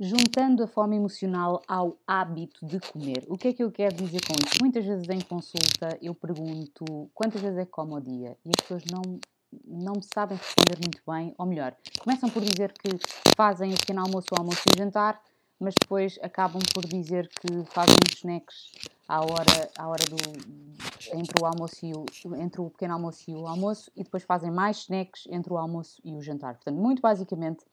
Juntando 0.00 0.64
a 0.64 0.66
fome 0.66 0.96
emocional 0.96 1.62
ao 1.68 1.96
hábito 2.04 2.66
de 2.66 2.80
comer, 2.80 3.24
o 3.28 3.38
que 3.38 3.48
é 3.48 3.52
que 3.52 3.62
eu 3.62 3.70
quero 3.70 3.94
dizer 3.94 4.20
com 4.26 4.34
isso? 4.34 4.58
Muitas 4.60 4.84
vezes 4.84 5.08
em 5.08 5.20
consulta 5.20 5.96
eu 6.02 6.14
pergunto 6.14 7.08
quantas 7.14 7.40
vezes 7.40 7.58
é 7.58 7.64
que 7.64 7.70
como 7.70 7.94
ao 7.94 8.00
dia 8.00 8.36
e 8.44 8.50
as 8.50 8.56
pessoas 8.60 8.82
não, 8.90 9.20
não 9.64 10.02
sabem 10.02 10.36
responder 10.36 10.78
muito 10.82 11.00
bem, 11.06 11.32
ou 11.38 11.46
melhor, 11.46 11.76
começam 12.00 12.28
por 12.28 12.42
dizer 12.42 12.72
que 12.72 12.90
fazem 13.36 13.72
o 13.72 13.78
pequeno 13.78 14.00
almoço, 14.00 14.26
o 14.32 14.36
almoço 14.36 14.62
e 14.68 14.74
o 14.74 14.78
jantar, 14.78 15.20
mas 15.64 15.74
depois 15.80 16.18
acabam 16.22 16.60
por 16.74 16.84
dizer 16.86 17.28
que 17.28 17.64
fazem 17.72 17.96
os 18.06 18.18
snacks 18.18 18.72
à 19.08 19.20
hora, 19.22 19.70
à 19.78 19.88
hora 19.88 20.04
do, 20.04 21.16
entre 21.16 21.42
o 21.42 21.46
almoço 21.46 21.86
e 21.86 21.92
o, 21.94 22.04
entre 22.36 22.60
o 22.60 22.68
pequeno 22.70 22.94
almoço 22.94 23.30
e 23.30 23.34
o 23.34 23.46
almoço 23.46 23.90
e 23.96 24.04
depois 24.04 24.22
fazem 24.24 24.50
mais 24.50 24.80
snacks 24.80 25.26
entre 25.30 25.52
o 25.52 25.56
almoço 25.56 26.00
e 26.04 26.14
o 26.14 26.20
jantar. 26.20 26.54
Portanto, 26.54 26.76
muito 26.76 27.00
basicamente 27.00 27.64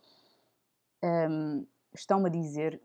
um, 1.04 1.68
estão 1.94 2.26
a 2.26 2.30
dizer 2.30 2.82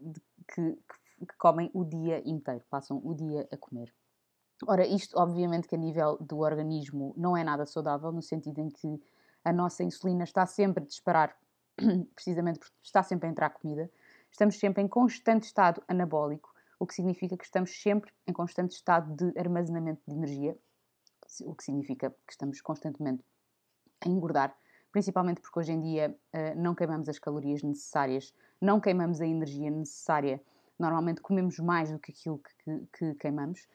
que, 0.52 0.72
que, 0.72 1.26
que 1.26 1.36
comem 1.38 1.70
o 1.72 1.84
dia 1.84 2.20
inteiro, 2.28 2.64
passam 2.68 3.00
o 3.04 3.14
dia 3.14 3.48
a 3.52 3.56
comer. 3.56 3.94
Ora, 4.66 4.86
isto 4.86 5.18
obviamente 5.18 5.68
que 5.68 5.76
a 5.76 5.78
nível 5.78 6.16
do 6.18 6.38
organismo 6.38 7.14
não 7.16 7.36
é 7.36 7.44
nada 7.44 7.64
saudável, 7.64 8.10
no 8.10 8.22
sentido 8.22 8.58
em 8.58 8.70
que 8.70 9.00
a 9.44 9.52
nossa 9.52 9.84
insulina 9.84 10.24
está 10.24 10.46
sempre 10.46 10.82
a 10.82 10.86
disparar, 10.86 11.36
precisamente 12.14 12.58
porque 12.58 12.74
está 12.82 13.02
sempre 13.02 13.28
a 13.28 13.30
entrar 13.30 13.50
comida, 13.50 13.88
estamos 14.36 14.58
sempre 14.58 14.82
em 14.82 14.88
constante 14.88 15.44
estado 15.44 15.82
anabólico 15.88 16.54
o 16.78 16.86
que 16.86 16.94
significa 16.94 17.38
que 17.38 17.44
estamos 17.44 17.70
sempre 17.80 18.12
em 18.26 18.34
constante 18.34 18.72
estado 18.72 19.14
de 19.16 19.38
armazenamento 19.38 20.02
de 20.06 20.14
energia, 20.14 20.54
o 21.40 21.54
que 21.54 21.64
significa 21.64 22.10
que 22.10 22.32
estamos 22.32 22.60
constantemente 22.60 23.24
a 24.04 24.08
engordar, 24.08 24.54
principalmente 24.92 25.40
porque 25.40 25.58
hoje 25.58 25.72
em 25.72 25.80
dia 25.80 26.14
uh, 26.34 26.60
não 26.60 26.74
queimamos 26.74 27.08
as 27.08 27.18
calorias 27.18 27.62
necessárias, 27.62 28.34
não 28.60 28.78
queimamos 28.78 29.22
a 29.22 29.26
energia 29.26 29.70
necessária. 29.70 30.38
Normalmente 30.78 31.22
comemos 31.22 31.58
mais 31.58 31.90
do 31.90 31.98
que 31.98 32.12
aquilo 32.12 32.38
que, 32.38 32.54
que, 32.62 32.86
que 32.92 33.14
queimamos. 33.14 33.66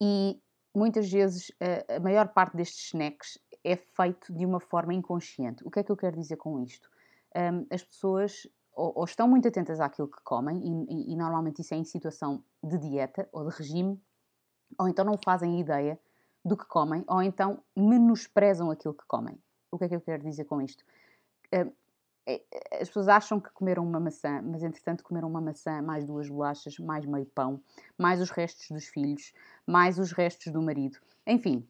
E 0.00 0.42
muitas 0.74 1.08
vezes 1.08 1.52
a 1.88 2.00
maior 2.00 2.32
parte 2.32 2.56
destes 2.56 2.86
snacks 2.86 3.38
é 3.62 3.76
feito 3.76 4.32
de 4.32 4.44
uma 4.44 4.58
forma 4.58 4.92
inconsciente. 4.92 5.62
O 5.64 5.70
que 5.70 5.78
é 5.78 5.84
que 5.84 5.92
eu 5.92 5.96
quero 5.96 6.18
dizer 6.18 6.36
com 6.36 6.58
isto? 6.58 6.90
As 7.70 7.84
pessoas 7.84 8.48
ou, 8.74 8.92
ou, 8.96 9.04
estão 9.04 9.28
muito 9.28 9.46
atentas 9.46 9.80
àquilo 9.80 10.08
que 10.08 10.22
comem, 10.22 10.58
e, 10.58 10.94
e, 10.94 11.12
e, 11.12 11.16
normalmente 11.16 11.60
isso 11.60 11.74
é 11.74 11.76
em 11.76 11.84
situação 11.84 12.42
de 12.62 12.78
dieta 12.78 13.28
ou 13.32 13.48
de 13.48 13.56
regime, 13.56 14.00
ou 14.78 14.88
então 14.88 15.04
não 15.04 15.18
fazem 15.22 15.60
ideia 15.60 16.00
do 16.44 16.56
que 16.56 16.66
comem, 16.66 17.04
ou 17.06 17.22
então 17.22 17.62
menosprezam 17.76 18.70
aquilo 18.70 18.94
que 18.94 19.06
comem. 19.06 19.38
O 19.70 19.78
que 19.78 19.84
é 19.84 19.88
que 19.88 19.96
eu 19.96 20.00
quero 20.00 20.22
dizer 20.22 20.44
com 20.44 20.60
isto? 20.60 20.84
Uh, 21.54 21.72
as 22.80 22.88
pessoas 22.88 23.08
acham 23.08 23.40
que 23.40 23.50
comeram 23.50 23.84
uma 23.84 23.98
maçã, 23.98 24.40
mas 24.42 24.62
entretanto 24.62 25.02
comeram 25.02 25.28
uma 25.28 25.40
maçã, 25.40 25.82
mais 25.82 26.04
duas 26.04 26.28
bolachas, 26.28 26.78
mais 26.78 27.04
meio 27.04 27.26
pão, 27.26 27.60
mais 27.98 28.20
os 28.20 28.30
restos 28.30 28.68
dos 28.70 28.86
filhos, 28.86 29.32
mais 29.66 29.98
os 29.98 30.12
restos 30.12 30.52
do 30.52 30.62
marido. 30.62 30.98
Enfim, 31.26 31.68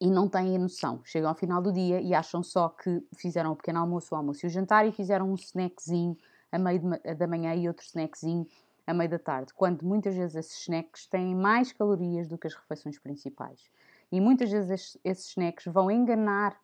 e 0.00 0.10
não 0.10 0.28
têm 0.28 0.54
a 0.56 0.58
noção. 0.58 1.00
Chegam 1.04 1.28
ao 1.28 1.34
final 1.34 1.60
do 1.60 1.72
dia 1.72 2.00
e 2.00 2.14
acham 2.14 2.42
só 2.42 2.68
que 2.68 3.02
fizeram 3.16 3.52
o 3.52 3.56
pequeno 3.56 3.80
almoço, 3.80 4.14
o 4.14 4.16
almoço 4.16 4.44
e 4.44 4.48
o 4.48 4.50
jantar 4.50 4.86
e 4.86 4.92
fizeram 4.92 5.30
um 5.30 5.34
snackzinho 5.34 6.16
a 6.52 6.58
meio 6.58 6.80
da 7.16 7.26
manhã 7.26 7.54
e 7.54 7.66
outro 7.68 7.84
snackzinho 7.84 8.46
a 8.86 8.94
meio 8.94 9.10
da 9.10 9.18
tarde, 9.18 9.52
quando 9.52 9.82
muitas 9.82 10.14
vezes 10.14 10.34
esses 10.34 10.60
snacks 10.62 11.06
têm 11.06 11.34
mais 11.34 11.72
calorias 11.72 12.26
do 12.26 12.38
que 12.38 12.46
as 12.46 12.54
refeições 12.54 12.98
principais. 12.98 13.68
E 14.10 14.18
muitas 14.18 14.50
vezes 14.50 14.98
esses, 15.04 15.28
snacks 15.28 15.66
vão 15.66 15.90
enganar 15.90 16.58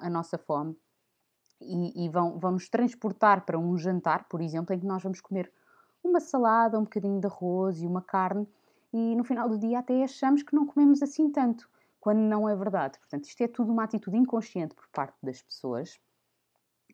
a 0.00 0.08
nossa 0.08 0.38
fome 0.38 0.76
e, 1.60 2.04
e, 2.04 2.08
vão, 2.08 2.38
vão 2.38 2.52
nos 2.52 2.68
transportar 2.68 3.44
para 3.44 3.58
um 3.58 3.76
jantar, 3.76 4.28
por 4.28 4.40
exemplo, 4.40 4.72
em 4.72 4.78
que 4.78 4.86
nós 4.86 5.02
vamos 5.02 5.20
comer 5.20 5.50
uma 6.02 6.20
salada, 6.20 6.78
um 6.78 6.84
bocadinho 6.84 7.18
de 7.18 7.26
arroz 7.26 7.82
e 7.82 7.86
uma 7.86 8.02
carne, 8.02 8.46
e 8.92 9.16
no 9.16 9.24
final 9.24 9.48
do 9.48 9.58
dia 9.58 9.80
até 9.80 10.04
achamos 10.04 10.44
que 10.44 10.54
não 10.54 10.66
comemos 10.66 11.02
assim 11.02 11.28
tanto 11.28 11.68
quando 12.04 12.18
não 12.18 12.46
é 12.46 12.54
verdade. 12.54 12.98
Portanto, 12.98 13.24
isto 13.24 13.42
é 13.42 13.48
tudo 13.48 13.72
uma 13.72 13.84
atitude 13.84 14.18
inconsciente 14.18 14.74
por 14.74 14.86
parte 14.88 15.16
das 15.22 15.40
pessoas 15.40 15.98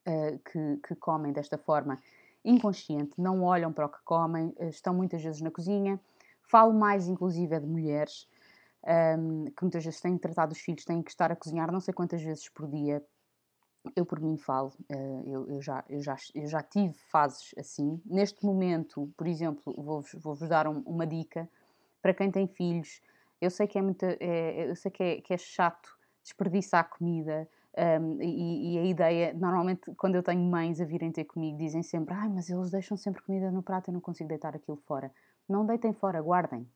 uh, 0.06 0.38
que, 0.38 0.76
que, 0.86 0.94
comem 0.94 1.32
desta 1.32 1.58
forma 1.58 1.98
inconsciente, 2.44 3.14
não 3.18 3.42
olham 3.42 3.72
para 3.72 3.86
o 3.86 3.88
que 3.88 3.98
comem, 4.04 4.54
uh, 4.60 4.68
estão 4.68 4.94
muitas 4.94 5.20
vezes 5.20 5.40
na 5.40 5.50
cozinha. 5.50 6.00
Falo 6.42 6.72
mais, 6.72 7.08
inclusive, 7.08 7.52
é 7.52 7.58
de 7.58 7.66
mulheres 7.66 8.28
um, 9.18 9.46
que 9.46 9.62
muitas 9.62 9.84
vezes 9.84 10.00
têm 10.00 10.16
tratado 10.16 10.52
os 10.52 10.60
filhos, 10.60 10.84
têm 10.84 11.02
que 11.02 11.10
estar 11.10 11.32
a 11.32 11.34
cozinhar 11.34 11.72
não 11.72 11.80
sei 11.80 11.92
quantas 11.92 12.22
vezes 12.22 12.48
por 12.48 12.68
dia. 12.68 13.04
Eu, 13.96 14.06
por 14.06 14.20
mim, 14.20 14.36
falo, 14.36 14.72
uh, 14.92 15.22
eu, 15.26 15.50
eu, 15.50 15.60
já, 15.60 15.84
eu, 15.88 16.00
já, 16.00 16.14
eu 16.36 16.46
já 16.46 16.62
tive 16.62 16.94
fases 17.10 17.52
assim. 17.58 18.00
Neste 18.06 18.46
momento, 18.46 19.12
por 19.16 19.26
exemplo, 19.26 19.74
vou-vos 19.76 20.12
vou 20.22 20.36
dar 20.36 20.68
um, 20.68 20.82
uma 20.86 21.04
dica 21.04 21.50
para 22.00 22.14
quem 22.14 22.30
tem 22.30 22.46
filhos. 22.46 23.02
Eu 23.40 23.50
sei 23.50 23.66
que 23.66 23.78
é, 23.78 23.82
muito, 23.82 24.04
é, 24.04 24.70
eu 24.70 24.76
sei 24.76 24.90
que 24.90 25.02
é, 25.02 25.20
que 25.20 25.34
é 25.34 25.38
chato 25.38 25.88
desperdiçar 26.22 26.88
comida, 26.90 27.48
um, 27.78 28.20
e, 28.20 28.74
e, 28.74 28.78
a 28.78 28.84
ideia, 28.84 29.32
normalmente, 29.32 29.94
quando 29.96 30.16
eu 30.16 30.22
tenho 30.22 30.42
mães 30.42 30.80
a 30.80 30.84
virem 30.84 31.12
ter 31.12 31.24
comigo, 31.24 31.56
dizem 31.56 31.82
sempre: 31.82 32.14
Ai, 32.14 32.28
mas 32.28 32.50
eles 32.50 32.70
deixam 32.70 32.96
sempre 32.96 33.22
comida 33.22 33.50
no 33.50 33.62
prato, 33.62 33.88
eu 33.88 33.94
não 33.94 34.00
consigo 34.00 34.28
deitar 34.28 34.56
aquilo 34.56 34.76
fora. 34.76 35.12
Não 35.48 35.64
deitem 35.64 35.92
fora, 35.92 36.20
guardem. 36.20 36.68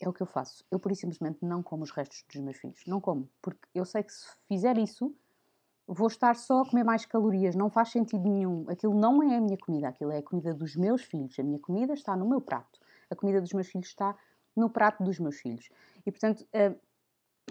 É 0.00 0.08
o 0.08 0.12
que 0.12 0.20
eu 0.20 0.26
faço. 0.26 0.64
Eu, 0.70 0.78
por 0.78 0.94
simplesmente, 0.94 1.38
não 1.42 1.62
como 1.62 1.82
os 1.82 1.90
restos 1.90 2.24
dos 2.32 2.42
meus 2.42 2.58
filhos. 2.58 2.82
Não 2.86 3.00
como. 3.00 3.28
Porque 3.40 3.60
eu 3.74 3.84
sei 3.84 4.02
que 4.02 4.12
se 4.12 4.26
fizer 4.46 4.76
isso, 4.76 5.14
vou 5.86 6.08
estar 6.08 6.36
só 6.36 6.62
a 6.62 6.68
comer 6.68 6.84
mais 6.84 7.06
calorias. 7.06 7.54
Não 7.54 7.70
faz 7.70 7.90
sentido 7.90 8.28
nenhum. 8.28 8.66
Aquilo 8.68 8.94
não 8.94 9.22
é 9.22 9.36
a 9.36 9.40
minha 9.40 9.56
comida. 9.56 9.88
Aquilo 9.88 10.12
é 10.12 10.18
a 10.18 10.22
comida 10.22 10.52
dos 10.52 10.76
meus 10.76 11.02
filhos. 11.02 11.38
A 11.38 11.42
minha 11.42 11.58
comida 11.58 11.94
está 11.94 12.14
no 12.16 12.28
meu 12.28 12.40
prato. 12.40 12.78
A 13.08 13.16
comida 13.16 13.40
dos 13.40 13.52
meus 13.52 13.68
filhos 13.68 13.88
está 13.88 14.14
no 14.58 14.68
prato 14.68 15.02
dos 15.02 15.18
meus 15.18 15.36
filhos. 15.36 15.68
E, 16.04 16.10
portanto, 16.10 16.40
uh, 16.42 16.78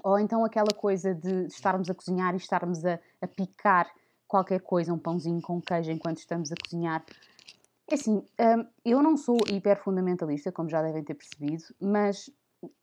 ou 0.04 0.20
então 0.20 0.44
aquela 0.46 0.74
coisa 0.76 1.14
de 1.14 1.48
estarmos 1.48 1.90
a 1.90 1.94
cozinhar 1.94 2.34
e 2.34 2.38
estarmos 2.38 2.86
a, 2.86 3.00
a 3.22 3.28
picar 3.28 3.90
qualquer 4.28 4.62
coisa, 4.62 4.94
um 4.94 5.00
pãozinho 5.00 5.42
com 5.42 5.62
queijo 5.62 5.92
enquanto 5.92 6.18
estamos 6.18 6.52
a 6.52 6.56
cozinhar. 6.56 7.04
É 7.90 7.96
assim, 7.96 8.18
hum, 8.18 8.66
eu 8.84 9.02
não 9.02 9.16
sou 9.16 9.38
hiper 9.48 9.82
fundamentalista, 9.82 10.52
como 10.52 10.70
já 10.70 10.82
devem 10.82 11.04
ter 11.04 11.14
percebido, 11.14 11.64
mas 11.80 12.30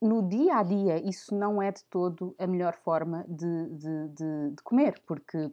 no 0.00 0.26
dia 0.26 0.56
a 0.56 0.62
dia 0.62 0.96
isso 1.06 1.34
não 1.34 1.60
é 1.60 1.70
de 1.70 1.84
todo 1.84 2.34
a 2.38 2.46
melhor 2.46 2.74
forma 2.76 3.24
de, 3.28 3.68
de, 3.70 4.08
de, 4.08 4.50
de 4.56 4.62
comer, 4.62 5.02
porque 5.06 5.50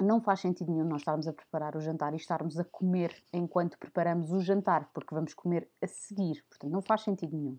não 0.00 0.20
faz 0.20 0.40
sentido 0.40 0.72
nenhum 0.72 0.86
nós 0.86 1.02
estarmos 1.02 1.28
a 1.28 1.32
preparar 1.32 1.76
o 1.76 1.80
jantar 1.80 2.14
e 2.14 2.16
estarmos 2.16 2.58
a 2.58 2.64
comer 2.64 3.14
enquanto 3.32 3.78
preparamos 3.78 4.32
o 4.32 4.40
jantar, 4.40 4.88
porque 4.94 5.14
vamos 5.14 5.34
comer 5.34 5.68
a 5.82 5.86
seguir. 5.86 6.42
Portanto, 6.48 6.70
não 6.70 6.80
faz 6.80 7.02
sentido 7.02 7.36
nenhum. 7.36 7.58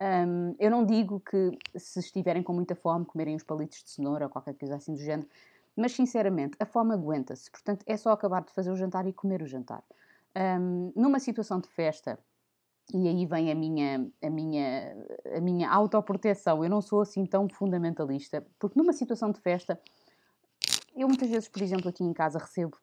Um, 0.00 0.54
eu 0.58 0.70
não 0.70 0.84
digo 0.84 1.20
que 1.20 1.56
se 1.76 2.00
estiverem 2.00 2.42
com 2.42 2.52
muita 2.52 2.74
fome, 2.74 3.04
comerem 3.04 3.36
uns 3.36 3.44
palitos 3.44 3.84
de 3.84 3.90
cenoura 3.90 4.24
ou 4.24 4.30
qualquer 4.30 4.54
coisa 4.54 4.76
assim 4.76 4.94
do 4.94 5.00
género, 5.00 5.28
mas 5.76 5.92
sinceramente, 5.92 6.56
a 6.58 6.66
fome 6.66 6.92
aguenta-se. 6.94 7.50
Portanto, 7.50 7.84
é 7.86 7.96
só 7.96 8.10
acabar 8.10 8.42
de 8.42 8.52
fazer 8.52 8.70
o 8.70 8.76
jantar 8.76 9.06
e 9.06 9.12
comer 9.12 9.42
o 9.42 9.46
jantar. 9.46 9.82
Um, 10.36 10.92
numa 10.96 11.18
situação 11.18 11.60
de 11.60 11.68
festa, 11.68 12.18
e 12.92 13.08
aí 13.08 13.26
vem 13.26 13.50
a 13.50 13.54
minha, 13.54 14.10
a 14.22 14.30
minha, 14.30 14.96
a 15.36 15.40
minha 15.40 15.70
autoproteção, 15.70 16.64
eu 16.64 16.70
não 16.70 16.80
sou 16.80 17.00
assim 17.00 17.24
tão 17.24 17.48
fundamentalista, 17.48 18.44
porque 18.58 18.78
numa 18.78 18.92
situação 18.92 19.30
de 19.30 19.40
festa, 19.40 19.80
eu 20.96 21.06
muitas 21.06 21.30
vezes, 21.30 21.48
por 21.48 21.62
exemplo, 21.62 21.88
aqui 21.88 22.02
em 22.02 22.12
casa 22.12 22.38
recebo 22.38 22.76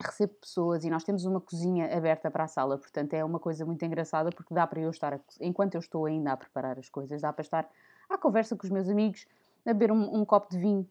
recebo 0.00 0.34
pessoas 0.34 0.84
e 0.84 0.90
nós 0.90 1.02
temos 1.02 1.24
uma 1.24 1.40
cozinha 1.40 1.96
aberta 1.96 2.30
para 2.30 2.44
a 2.44 2.48
sala, 2.48 2.78
portanto 2.78 3.14
é 3.14 3.24
uma 3.24 3.40
coisa 3.40 3.66
muito 3.66 3.84
engraçada 3.84 4.30
porque 4.30 4.54
dá 4.54 4.66
para 4.66 4.80
eu 4.80 4.90
estar, 4.90 5.14
a, 5.14 5.20
enquanto 5.40 5.74
eu 5.74 5.80
estou 5.80 6.06
ainda 6.06 6.32
a 6.32 6.36
preparar 6.36 6.78
as 6.78 6.88
coisas, 6.88 7.20
dá 7.20 7.32
para 7.32 7.42
estar 7.42 7.68
à 8.08 8.16
conversa 8.16 8.56
com 8.56 8.64
os 8.64 8.70
meus 8.70 8.88
amigos, 8.88 9.26
a 9.66 9.72
beber 9.72 9.90
um, 9.90 10.20
um 10.20 10.24
copo 10.24 10.50
de 10.50 10.58
vinho 10.58 10.88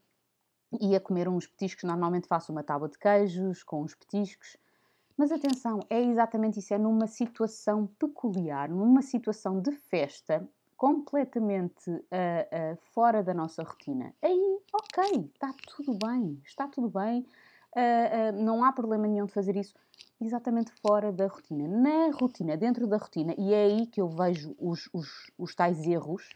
e 0.80 0.96
a 0.96 1.00
comer 1.00 1.28
uns 1.30 1.48
petiscos. 1.48 1.84
Normalmente 1.84 2.28
faço 2.28 2.52
uma 2.52 2.64
tábua 2.64 2.90
de 2.90 2.98
queijos 2.98 3.64
com 3.64 3.82
uns 3.82 3.96
petiscos. 3.96 4.58
Mas 5.16 5.32
atenção, 5.32 5.80
é 5.90 6.00
exatamente 6.00 6.60
isso, 6.60 6.74
é 6.74 6.78
numa 6.78 7.08
situação 7.08 7.88
peculiar, 7.98 8.70
numa 8.70 9.02
situação 9.02 9.60
de 9.60 9.72
festa, 9.72 10.48
completamente 10.76 11.90
uh, 11.90 11.96
uh, 11.96 12.78
fora 12.94 13.24
da 13.24 13.34
nossa 13.34 13.64
rotina. 13.64 14.14
Aí, 14.22 14.60
ok, 14.72 15.32
está 15.34 15.52
tudo 15.76 15.98
bem, 15.98 16.40
está 16.46 16.68
tudo 16.68 16.88
bem 16.90 17.26
uh, 17.78 18.36
uh, 18.36 18.44
não 18.44 18.64
há 18.64 18.74
problema 18.74 19.08
nenhum 19.08 19.26
de 19.26 19.34
fazer 19.34 19.56
isso 19.56 19.76
exatamente 20.20 20.72
fora 20.82 21.12
da 21.12 21.28
rotina. 21.28 21.68
Na 21.68 22.12
rotina, 22.12 22.58
dentro 22.58 22.88
da 22.88 22.98
rotina, 22.98 23.36
e 23.38 23.54
é 23.54 23.66
aí 23.66 23.86
que 23.86 24.02
eu 24.02 24.10
vejo 24.10 24.56
os, 24.60 24.90
os, 24.92 25.32
os 25.38 25.54
tais 25.54 25.86
erros, 25.86 26.30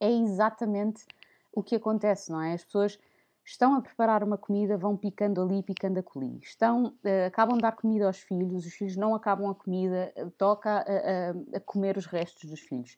é 0.00 0.10
exatamente 0.10 1.04
o 1.52 1.62
que 1.62 1.76
acontece, 1.76 2.32
não 2.32 2.40
é? 2.40 2.54
As 2.54 2.64
pessoas 2.64 2.98
estão 3.44 3.74
a 3.74 3.82
preparar 3.82 4.24
uma 4.24 4.36
comida, 4.36 4.76
vão 4.76 4.96
picando 4.96 5.40
ali, 5.40 5.62
picando 5.62 6.00
acolhi. 6.00 6.38
Estão, 6.42 6.86
uh, 6.86 7.26
acabam 7.26 7.56
de 7.56 7.62
dar 7.62 7.72
comida 7.72 8.06
aos 8.06 8.18
filhos, 8.18 8.66
os 8.66 8.72
filhos 8.72 8.96
não 8.96 9.14
acabam 9.14 9.50
a 9.50 9.54
comida, 9.54 10.12
toca 10.38 10.70
a, 10.70 10.80
a, 10.80 11.58
a, 11.58 11.60
comer 11.60 11.96
os 11.98 12.06
restos 12.06 12.48
dos 12.48 12.60
filhos. 12.60 12.96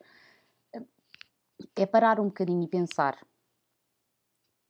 é 1.76 1.86
parar 1.86 2.20
um 2.20 2.26
bocadinho 2.26 2.62
e 2.62 2.68
pensar: 2.68 3.18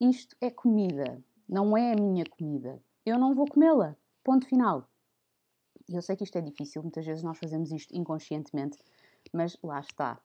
isto 0.00 0.34
é 0.40 0.50
comida, 0.50 1.22
não 1.48 1.76
é 1.76 1.92
a 1.92 1.96
minha 1.96 2.24
comida. 2.24 2.80
Eu 3.04 3.18
não 3.18 3.34
vou 3.34 3.46
comê-la. 3.46 3.96
Ponto 4.22 4.46
final. 4.46 4.88
Eu 5.88 6.02
sei 6.02 6.16
que 6.16 6.24
isto 6.24 6.36
é 6.36 6.42
difícil, 6.42 6.82
muitas 6.82 7.06
vezes 7.06 7.22
nós 7.22 7.38
fazemos 7.38 7.72
isto 7.72 7.96
inconscientemente, 7.96 8.78
mas 9.32 9.56
lá 9.62 9.80
está. 9.80 10.20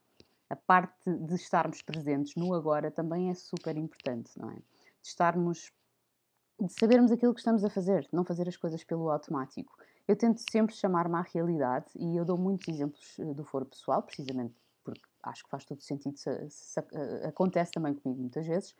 A 0.49 0.55
parte 0.55 1.09
de 1.09 1.35
estarmos 1.35 1.81
presentes 1.81 2.35
no 2.35 2.53
agora 2.53 2.91
também 2.91 3.29
é 3.29 3.33
super 3.33 3.77
importante, 3.77 4.37
não 4.37 4.51
é? 4.51 4.55
De 4.55 5.07
estarmos, 5.07 5.71
de 6.59 6.73
sabermos 6.73 7.11
aquilo 7.11 7.33
que 7.33 7.39
estamos 7.39 7.63
a 7.63 7.69
fazer, 7.69 8.07
não 8.11 8.25
fazer 8.25 8.47
as 8.49 8.57
coisas 8.57 8.83
pelo 8.83 9.09
automático. 9.09 9.77
Eu 10.05 10.17
tento 10.17 10.41
sempre 10.51 10.75
chamar-me 10.75 11.15
à 11.15 11.21
realidade 11.21 11.85
e 11.95 12.17
eu 12.17 12.25
dou 12.25 12.37
muitos 12.37 12.67
exemplos 12.67 13.17
eh, 13.19 13.33
do 13.33 13.45
foro 13.45 13.65
pessoal, 13.65 14.03
precisamente 14.03 14.53
porque 14.83 15.01
acho 15.23 15.43
que 15.45 15.49
faz 15.49 15.63
todo 15.63 15.81
sentido, 15.81 16.17
se, 16.17 16.49
se, 16.49 16.73
se, 16.73 16.79
acontece 17.25 17.71
também 17.71 17.93
comigo 17.93 18.19
muitas 18.19 18.45
vezes. 18.45 18.75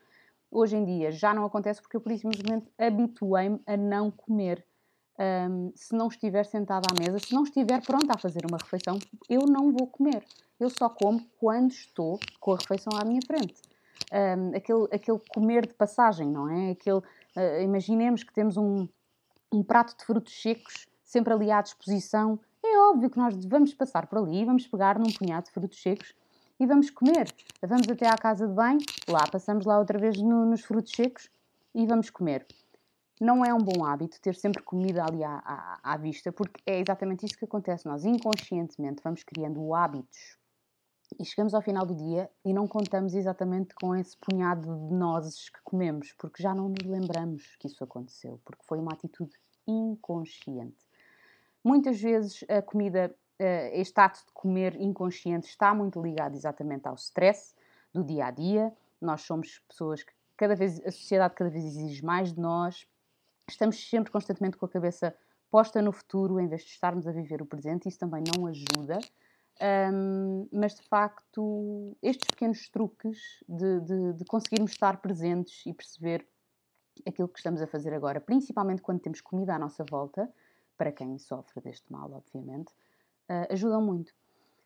Hoje 0.56 0.78
em 0.78 0.86
dia 0.86 1.12
já 1.12 1.34
não 1.34 1.46
acontece 1.46 1.82
porque 1.82 1.98
eu, 1.98 2.02
por 2.02 2.16
simplesmente, 2.16 2.72
habituei-me 2.78 3.60
a 3.66 3.76
não 3.76 4.12
comer. 4.12 4.64
Um, 5.20 5.72
se 5.76 5.96
não 5.96 6.08
estiver 6.08 6.44
sentada 6.46 6.88
à 6.92 7.00
mesa, 7.00 7.18
se 7.18 7.34
não 7.34 7.44
estiver 7.44 7.82
pronta 7.84 8.14
a 8.16 8.20
fazer 8.20 8.46
uma 8.48 8.58
refeição, 8.58 9.00
eu 9.28 9.42
não 9.48 9.72
vou 9.72 9.88
comer. 9.88 10.24
Eu 10.60 10.70
só 10.70 10.90
como 10.90 11.26
quando 11.40 11.72
estou 11.72 12.20
com 12.40 12.54
a 12.54 12.58
refeição 12.58 12.94
à 13.00 13.04
minha 13.04 13.22
frente. 13.26 13.62
Um, 14.12 14.56
aquele, 14.56 14.88
aquele 14.92 15.20
comer 15.34 15.68
de 15.68 15.74
passagem, 15.74 16.30
não 16.30 16.48
é? 16.48 16.72
Aquele, 16.72 16.98
uh, 16.98 17.62
imaginemos 17.64 18.24
que 18.24 18.34
temos 18.34 18.56
um, 18.56 18.88
um 19.52 19.64
prato 19.64 19.98
de 19.98 20.06
frutos 20.06 20.40
secos 20.40 20.86
sempre 21.04 21.34
ali 21.34 21.52
à 21.52 21.62
disposição. 21.62 22.40
É 22.64 22.78
óbvio 22.90 23.10
que 23.10 23.18
nós 23.18 23.44
vamos 23.46 23.74
passar 23.74 24.06
por 24.06 24.20
ali, 24.20 24.46
vamos 24.46 24.68
pegar 24.68 25.00
num 25.00 25.12
punhado 25.12 25.46
de 25.46 25.52
frutos 25.52 25.82
secos 25.82 26.14
e 26.60 26.66
vamos 26.66 26.90
comer. 26.90 27.34
Vamos 27.62 27.88
até 27.90 28.08
à 28.08 28.18
casa 28.18 28.48
de 28.48 28.54
banho, 28.54 28.80
lá 29.08 29.28
passamos 29.32 29.66
lá 29.66 29.78
outra 29.78 29.98
vez 29.98 30.18
no, 30.22 30.46
nos 30.46 30.62
frutos 30.62 30.92
secos 30.96 31.30
e 31.74 31.86
vamos 31.86 32.10
comer. 32.10 32.46
Não 33.20 33.46
é 33.46 33.54
um 33.54 33.60
bom 33.60 33.86
hábito 33.86 34.20
ter 34.20 34.36
sempre 34.36 34.64
comida 34.64 35.04
ali 35.04 35.24
à, 35.24 35.42
à, 35.46 35.94
à 35.94 35.98
vista, 35.98 36.32
porque 36.32 36.62
é 36.66 36.80
exatamente 36.80 37.26
isso 37.26 37.38
que 37.38 37.46
acontece. 37.46 37.86
Nós 37.86 38.04
inconscientemente 38.06 39.02
vamos 39.04 39.24
criando 39.24 39.74
hábitos 39.74 40.38
e 41.20 41.26
chegamos 41.26 41.54
ao 41.54 41.62
final 41.62 41.86
do 41.86 41.96
dia 41.96 42.30
e 42.44 42.54
não 42.54 42.68
contamos 42.68 43.14
exatamente 43.14 43.74
com 43.76 43.96
esse 43.96 44.18
punhado 44.18 44.88
de 44.88 44.94
nozes 44.94 45.50
que 45.50 45.60
comemos, 45.64 46.14
porque 46.14 46.42
já 46.42 46.54
não 46.54 46.70
nos 46.70 46.86
lembramos 46.86 47.56
que 47.58 47.68
isso 47.68 47.84
aconteceu, 47.84 48.40
porque 48.44 48.64
foi 48.66 48.80
uma 48.80 48.94
atitude 48.94 49.34
inconsciente. 49.68 50.78
Muitas 51.64 52.02
vezes 52.02 52.44
a 52.50 52.62
comida 52.62 53.16
este 53.40 54.00
ato 54.00 54.20
de 54.26 54.32
comer 54.34 54.76
inconsciente 54.80 55.48
está 55.48 55.74
muito 55.74 56.02
ligado 56.02 56.36
exatamente 56.36 56.88
ao 56.88 56.96
stress 56.96 57.56
do 57.94 58.04
dia 58.04 58.28
a 58.28 58.32
dia. 58.32 58.74
Nós 59.02 59.22
somos 59.22 59.60
pessoas 59.68 60.04
que 60.04 60.14
cada 60.38 60.56
vez 60.56 60.80
a 60.86 60.92
sociedade 60.92 61.34
cada 61.36 61.50
vez 61.50 61.66
exige 61.66 62.04
mais 62.04 62.34
de 62.34 62.40
nós. 62.40 62.88
Estamos 63.50 63.90
sempre 63.90 64.12
constantemente 64.12 64.58
com 64.58 64.66
a 64.66 64.70
cabeça 64.70 65.16
posta 65.50 65.82
no 65.82 65.92
futuro 65.92 66.40
em 66.40 66.48
vez 66.48 66.64
de 66.64 66.70
estarmos 66.70 67.08
a 67.08 67.12
viver 67.12 67.42
o 67.42 67.46
presente. 67.46 67.88
Isso 67.88 68.00
também 68.00 68.24
não 68.36 68.48
ajuda. 68.48 69.00
Um, 69.62 70.48
mas 70.52 70.76
de 70.76 70.82
facto, 70.82 71.96
estes 72.02 72.26
pequenos 72.26 72.68
truques 72.70 73.44
de, 73.48 73.80
de, 73.82 74.14
de 74.14 74.26
conseguirmos 74.26 74.72
estar 74.72 74.98
presentes 74.98 75.64
e 75.66 75.74
perceber 75.74 76.28
aquilo 77.08 77.28
que 77.28 77.38
estamos 77.38 77.62
a 77.62 77.68
fazer 77.68 77.94
agora, 77.94 78.20
principalmente 78.20 78.82
quando 78.82 79.00
temos 79.00 79.22
comida 79.22 79.54
à 79.54 79.60
nossa 79.60 79.84
volta, 79.90 80.32
para 80.78 80.92
quem 80.92 81.18
sofre 81.18 81.62
deste 81.62 81.92
mal, 81.92 82.12
obviamente, 82.12 82.74
uh, 83.34 83.54
ajudam 83.54 83.82
muito. 83.82 84.14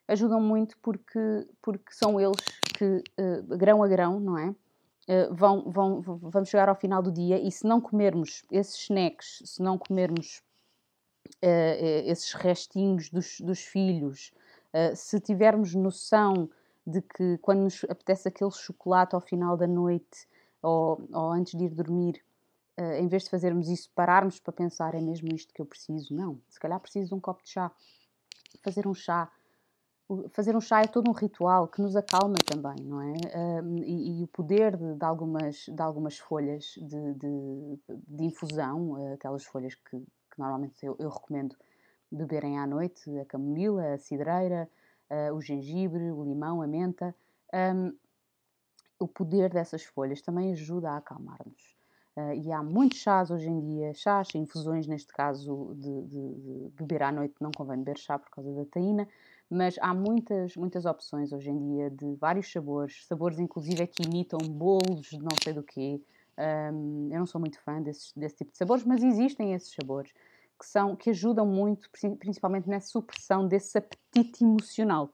Ajudam 0.08 0.42
muito 0.42 0.78
porque, 0.80 1.48
porque 1.62 1.94
são 1.94 2.20
eles 2.20 2.38
que, 2.78 3.04
uh, 3.20 3.58
grão 3.58 3.84
a 3.84 3.88
grão, 3.88 4.20
não 4.20 4.38
é? 4.38 4.50
Uh, 4.50 5.34
vão, 5.34 5.72
vão, 5.72 6.02
vamos 6.02 6.50
chegar 6.50 6.68
ao 6.68 6.76
final 6.76 7.02
do 7.02 7.12
dia 7.12 7.40
e 7.40 7.52
se 7.52 7.66
não 7.66 7.80
comermos 7.80 8.44
esses 8.52 8.82
snacks, 8.84 9.42
se 9.46 9.62
não 9.62 9.78
comermos 9.78 10.42
esses 11.42 12.32
restinhos 12.32 13.10
dos, 13.10 13.42
dos 13.42 13.60
filhos, 13.60 14.32
se 14.96 15.20
tivermos 15.20 15.76
noção 15.76 16.50
de 16.86 17.02
que 17.02 17.38
quando 17.40 17.64
nos 17.64 17.84
apetece 17.84 18.30
aquele 18.30 18.50
chocolate 18.50 19.14
ao 19.14 19.20
final 19.20 19.58
da 19.58 19.68
noite 19.68 20.26
ou, 20.62 21.06
ou 21.12 21.32
antes 21.32 21.58
de 21.58 21.66
ir 21.66 21.70
dormir, 21.70 22.24
uh, 22.80 22.94
em 22.94 23.08
vez 23.08 23.24
de 23.24 23.30
fazermos 23.30 23.70
isso, 23.70 23.90
pararmos 23.94 24.40
para 24.40 24.54
pensar 24.54 24.96
é 24.96 25.02
mesmo 25.02 25.34
isto 25.34 25.54
que 25.54 25.62
eu 25.62 25.66
preciso? 25.66 26.14
Não, 26.14 26.40
se 26.50 26.60
calhar 26.60 26.80
preciso 26.80 27.10
de 27.10 27.16
um 27.16 27.20
copo 27.20 27.44
de 27.44 27.50
chá. 27.50 27.72
Fazer 28.64 28.88
um 28.88 28.94
chá. 28.94 29.32
Fazer 30.32 30.56
um 30.56 30.62
chá 30.62 30.82
é 30.82 30.88
todo 30.88 31.10
um 31.10 31.14
ritual 31.14 31.68
que 31.68 31.82
nos 31.82 31.96
acalma 31.96 32.36
também, 32.46 32.78
não 32.86 33.02
é? 33.02 33.14
E, 33.86 34.22
e, 34.22 34.24
o 34.24 34.28
poder 34.28 34.78
de, 34.78 34.96
de, 34.96 35.04
algumas, 35.04 35.66
de 35.66 35.82
algumas 35.82 36.18
folhas 36.18 36.76
de, 36.78 37.14
de, 37.16 37.80
de 38.08 38.24
infusão, 38.24 38.92
uh, 38.92 39.14
aquelas 39.16 39.44
folhas 39.44 39.76
que, 39.76 40.00
que 40.00 40.40
normalmente 40.40 40.86
eu, 40.86 40.96
eu, 40.98 41.10
recomendo 41.10 41.58
beberem 42.10 42.58
à 42.58 42.66
noite, 42.66 43.10
a 43.20 43.26
camomila, 43.26 43.96
a 43.96 43.98
cidreira, 43.98 44.70
uh, 45.12 45.36
o 45.36 45.42
gengibre, 45.42 46.10
o 46.12 46.24
limão, 46.24 46.62
a 46.62 46.68
menta. 46.68 47.14
O 49.00 49.08
poder 49.08 49.52
dessas 49.52 49.84
folhas 49.84 50.22
também 50.22 50.52
ajuda 50.52 50.92
a 50.92 50.98
acalmar-nos. 50.98 51.77
Uh, 52.18 52.34
e 52.34 52.52
há 52.52 52.64
muitos 52.64 52.98
chás 52.98 53.30
hoje 53.30 53.48
em 53.48 53.60
dia, 53.60 53.94
chás, 53.94 54.30
infusões, 54.34 54.88
neste 54.88 55.14
caso 55.14 55.76
de, 55.76 56.02
de, 56.02 56.34
de, 56.34 56.72
beber 56.72 57.04
à 57.04 57.12
noite, 57.12 57.36
não 57.40 57.52
convém 57.52 57.78
beber 57.78 58.00
chá 58.00 58.18
por 58.18 58.32
causa 58.32 58.52
da 58.54 58.66
taína, 58.66 59.08
mas 59.48 59.76
há 59.80 59.94
muitas, 59.94 60.56
muitas 60.56 60.88
opções 60.88 61.32
hoje 61.32 61.52
em 61.52 61.60
dia 61.60 61.92
de 61.92 62.16
vários 62.16 62.52
sabores, 62.52 63.06
sabores 63.06 63.38
inclusive 63.38 63.86
que 63.86 64.02
imitam 64.02 64.40
bolos 64.50 65.12
de 65.12 65.20
não 65.20 65.36
sei 65.44 65.54
do 65.54 65.62
quê. 65.62 66.02
Um, 66.74 67.10
eu 67.12 67.20
não 67.20 67.28
sou 67.28 67.40
muito 67.40 67.62
fã 67.62 67.80
desses, 67.80 68.12
desse 68.14 68.38
tipo 68.38 68.52
de 68.52 68.58
sabores, 68.58 68.84
mas 68.84 69.04
existem 69.04 69.54
esses 69.54 69.72
sabores 69.72 70.12
que, 70.60 70.66
são, 70.66 70.96
que 70.96 71.12
ajudam 71.12 71.46
muito, 71.46 71.88
principalmente 72.18 72.68
na 72.68 72.80
supressão 72.80 73.48
desse 73.48 73.78
apetite 73.78 74.44
emocional, 74.44 75.12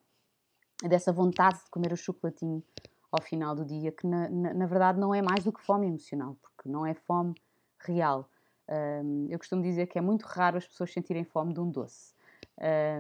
dessa 0.82 1.12
vontade 1.12 1.58
de 1.66 1.70
comer 1.70 1.92
o 1.92 1.98
chocolatinho 1.98 2.64
ao 3.12 3.22
final 3.22 3.54
do 3.54 3.66
dia, 3.66 3.92
que 3.92 4.08
na, 4.08 4.30
na, 4.30 4.54
na 4.54 4.66
verdade 4.66 4.98
não 4.98 5.14
é 5.14 5.22
mais 5.22 5.44
do 5.44 5.52
que 5.52 5.62
fome 5.62 5.88
emocional, 5.88 6.38
porque 6.64 6.70
não 6.70 6.86
é 6.86 6.94
fome 6.94 7.36
real. 7.80 8.30
Um, 8.70 9.28
eu 9.30 9.38
costumo 9.38 9.62
dizer 9.62 9.88
que 9.88 10.00
é 10.00 10.02
muito 10.02 10.24
raro 10.24 10.58
as 10.58 10.66
pessoas 10.66 10.94
sentirem 10.94 11.26
fome 11.26 11.54
de 11.54 11.60
um 11.60 11.70
doce. 11.70 12.14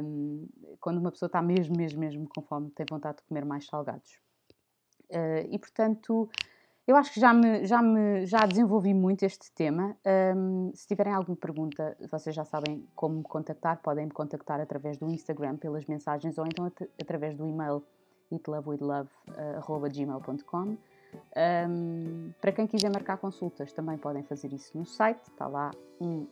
Um, 0.04 0.47
quando 0.80 0.97
uma 0.97 1.12
pessoa 1.12 1.28
está 1.28 1.39
mesmo, 1.41 1.78
mesmo, 1.78 1.99
mesmo 1.99 2.28
com 2.28 2.41
fome, 2.41 2.69
tem 2.71 2.86
vontade 2.89 3.17
de 3.17 3.23
comer 3.23 3.45
mais 3.45 3.65
salgados. 3.65 4.19
Uh, 5.10 5.47
e 5.49 5.58
portanto, 5.58 6.30
eu 6.86 6.97
acho 6.97 7.13
que 7.13 7.19
já, 7.19 7.34
me, 7.34 7.65
já, 7.65 7.82
me, 7.82 8.26
já 8.26 8.45
desenvolvi 8.45 8.93
muito 8.93 9.23
este 9.23 9.49
tema. 9.52 9.95
Um, 10.36 10.71
se 10.76 10.86
tiverem 10.86 11.13
alguma 11.13 11.38
pergunta, 11.38 11.95
vocês 12.12 12.36
já 12.36 12.43
sabem 12.43 12.86
como 12.93 13.15
me 13.17 13.23
contactar. 13.23 13.82
Podem 13.82 14.08
me 14.08 14.12
contactar 14.12 14.60
através 14.60 14.97
do 14.97 15.10
Instagram, 15.10 15.56
pelas 15.58 15.86
mensagens, 15.86 16.38
ou 16.38 16.45
então 16.45 16.65
at 16.65 16.82
através 17.02 17.38
do 17.38 17.47
e-mail 17.47 17.82
eatlovewithlove.gmail.com. 18.32 20.78
Um, 21.36 22.32
para 22.39 22.52
quem 22.52 22.67
quiser 22.67 22.91
marcar 22.91 23.17
consultas, 23.17 23.73
também 23.73 23.97
podem 23.97 24.23
fazer 24.23 24.54
isso 24.54 24.78
no 24.78 24.86
site. 24.86 25.21
Está 25.28 25.47
lá 25.47 25.71
um, 25.99 26.28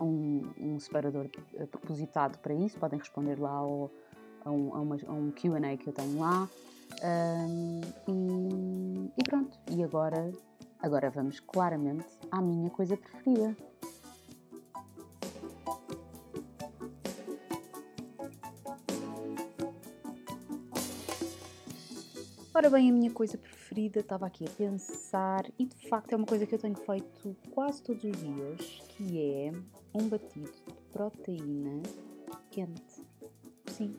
um, 0.00 0.50
um 0.58 0.80
separador 0.80 1.26
eh, 1.54 1.66
propositado 1.66 2.38
para 2.38 2.54
isso. 2.54 2.78
Podem 2.78 2.98
responder 2.98 3.38
lá 3.38 3.50
ao, 3.50 3.90
a 4.44 4.50
um, 4.50 4.74
a 4.74 4.80
uma, 4.80 4.96
a 5.06 5.12
um 5.12 5.30
QA 5.30 5.76
que 5.78 5.86
eu 5.88 5.92
tenho 5.92 6.18
lá. 6.18 6.48
E, 8.08 9.10
e, 9.16 9.22
pronto, 9.24 9.56
e 9.70 9.82
agora, 9.82 10.30
agora 10.80 11.10
vamos 11.10 11.40
claramente 11.40 12.06
à 12.30 12.40
minha 12.40 12.70
coisa 12.70 12.96
preferida. 12.96 13.56
Ora 22.60 22.68
bem, 22.68 22.90
a 22.90 22.92
minha 22.92 23.10
coisa 23.10 23.38
preferida, 23.38 24.00
estava 24.00 24.26
aqui 24.26 24.44
a 24.44 24.50
pensar, 24.50 25.50
e 25.58 25.64
de 25.64 25.88
facto 25.88 26.12
é 26.12 26.16
uma 26.16 26.26
coisa 26.26 26.44
que 26.44 26.54
eu 26.54 26.58
tenho 26.58 26.76
feito 26.76 27.34
quase 27.52 27.82
todos 27.82 28.04
os 28.04 28.12
dias, 28.12 28.82
que 28.90 29.18
é 29.18 29.52
um 29.94 30.06
batido 30.06 30.52
de 30.66 30.74
proteína 30.92 31.80
quente. 32.50 33.02
Sim, 33.66 33.96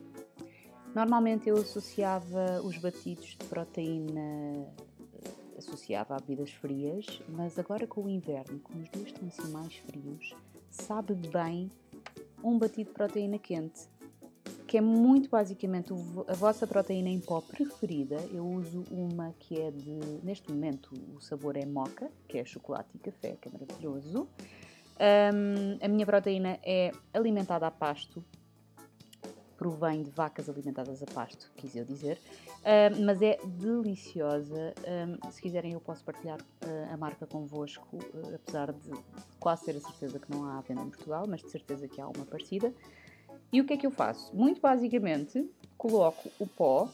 Normalmente 0.94 1.48
eu 1.48 1.56
associava 1.56 2.62
os 2.62 2.78
batidos 2.78 3.36
de 3.36 3.46
proteína, 3.48 4.20
eh, 4.20 5.58
associava 5.58 6.14
a 6.14 6.20
bebidas 6.20 6.52
frias, 6.52 7.20
mas 7.28 7.58
agora 7.58 7.84
com 7.84 8.04
o 8.04 8.08
inverno, 8.08 8.60
como 8.60 8.80
os 8.80 8.88
dias 8.90 9.08
estão 9.08 9.26
assim 9.26 9.50
mais 9.50 9.74
frios, 9.74 10.36
sabe 10.70 11.14
bem 11.14 11.68
um 12.44 12.56
batido 12.56 12.90
de 12.90 12.94
proteína 12.94 13.40
quente, 13.40 13.88
que 14.72 14.78
é 14.78 14.80
muito 14.80 15.28
basicamente 15.28 15.92
a 16.26 16.32
vossa 16.32 16.66
proteína 16.66 17.10
em 17.10 17.20
pó 17.20 17.42
preferida. 17.42 18.16
Eu 18.32 18.46
uso 18.46 18.82
uma 18.90 19.34
que 19.38 19.60
é 19.60 19.70
de, 19.70 20.00
neste 20.22 20.50
momento, 20.50 20.94
o 21.14 21.20
sabor 21.20 21.58
é 21.58 21.66
moca, 21.66 22.10
que 22.26 22.38
é 22.38 22.44
chocolate 22.46 22.88
e 22.94 22.98
café, 22.98 23.36
que 23.38 23.50
é 23.50 23.52
maravilhoso. 23.52 24.26
Um, 24.98 25.76
a 25.78 25.88
minha 25.88 26.06
proteína 26.06 26.58
é 26.62 26.90
alimentada 27.12 27.66
a 27.66 27.70
pasto, 27.70 28.24
provém 29.58 30.04
de 30.04 30.10
vacas 30.10 30.48
alimentadas 30.48 31.02
a 31.02 31.06
pasto, 31.06 31.52
quis 31.54 31.76
eu 31.76 31.84
dizer, 31.84 32.18
uh, 32.60 33.04
mas 33.04 33.20
é 33.20 33.38
deliciosa. 33.44 34.72
Um, 34.88 35.30
se 35.30 35.42
quiserem, 35.42 35.72
eu 35.74 35.80
posso 35.80 36.02
partilhar 36.02 36.40
uh, 36.40 36.94
a 36.94 36.96
marca 36.96 37.26
convosco, 37.26 37.94
uh, 37.94 38.36
apesar 38.36 38.72
de 38.72 38.90
quase 39.38 39.66
ter 39.66 39.76
a 39.76 39.80
certeza 39.80 40.18
que 40.18 40.30
não 40.30 40.46
há 40.46 40.62
venda 40.62 40.80
em 40.80 40.88
Portugal, 40.88 41.26
mas 41.28 41.42
de 41.42 41.50
certeza 41.50 41.86
que 41.86 42.00
há 42.00 42.08
uma 42.08 42.24
parecida. 42.24 42.72
E 43.52 43.60
o 43.60 43.64
que 43.64 43.74
é 43.74 43.76
que 43.76 43.86
eu 43.86 43.90
faço? 43.90 44.34
Muito 44.34 44.60
basicamente, 44.60 45.46
coloco 45.76 46.30
o 46.38 46.46
pó, 46.46 46.88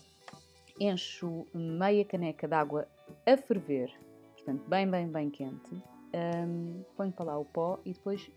encho 0.81 1.47
meia 1.55 2.05
caneca 2.05 2.49
de 2.49 2.55
água 2.55 2.89
a 3.25 3.37
ferver, 3.37 3.93
portanto, 4.35 4.69
bem, 4.69 4.91
bem, 4.91 5.07
bem 5.07 5.31
quente, 5.31 5.71
um, 6.13 6.83
ponho 6.97 7.13
para 7.13 7.27
lá 7.27 7.39
o 7.39 7.45
pó 7.45 7.79
e 7.85 7.93
depois 7.93 8.29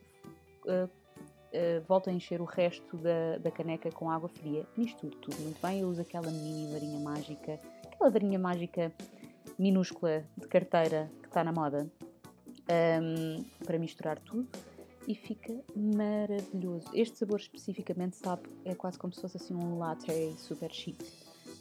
uh, 0.65 0.85
uh, 0.85 1.81
volto 1.87 2.09
a 2.09 2.13
encher 2.13 2.41
o 2.41 2.45
resto 2.45 2.95
da, 2.97 3.39
da 3.39 3.49
caneca 3.49 3.89
com 3.91 4.11
água 4.11 4.29
fria. 4.29 4.67
Misturo 4.77 5.15
tudo 5.17 5.41
muito 5.41 5.61
bem. 5.61 5.79
Eu 5.79 5.87
uso 5.87 6.01
aquela 6.01 6.29
mini 6.29 6.71
varinha 6.71 6.99
mágica, 6.99 7.59
aquela 7.85 8.09
varinha 8.09 8.37
mágica 8.37 8.91
minúscula 9.57 10.23
de 10.37 10.47
carteira 10.47 11.09
que 11.21 11.27
está 11.27 11.43
na 11.43 11.51
moda, 11.51 11.89
um, 13.01 13.43
para 13.65 13.79
misturar 13.79 14.19
tudo 14.19 14.47
e 15.07 15.15
fica 15.15 15.53
maravilhoso. 15.75 16.87
Este 16.93 17.17
sabor 17.17 17.39
especificamente 17.39 18.15
sabe, 18.15 18.43
é 18.65 18.75
quase 18.75 18.97
como 18.97 19.13
se 19.13 19.21
fosse 19.21 19.37
assim 19.37 19.55
um 19.55 19.77
latte 19.77 20.11
super 20.37 20.71
chique, 20.71 21.05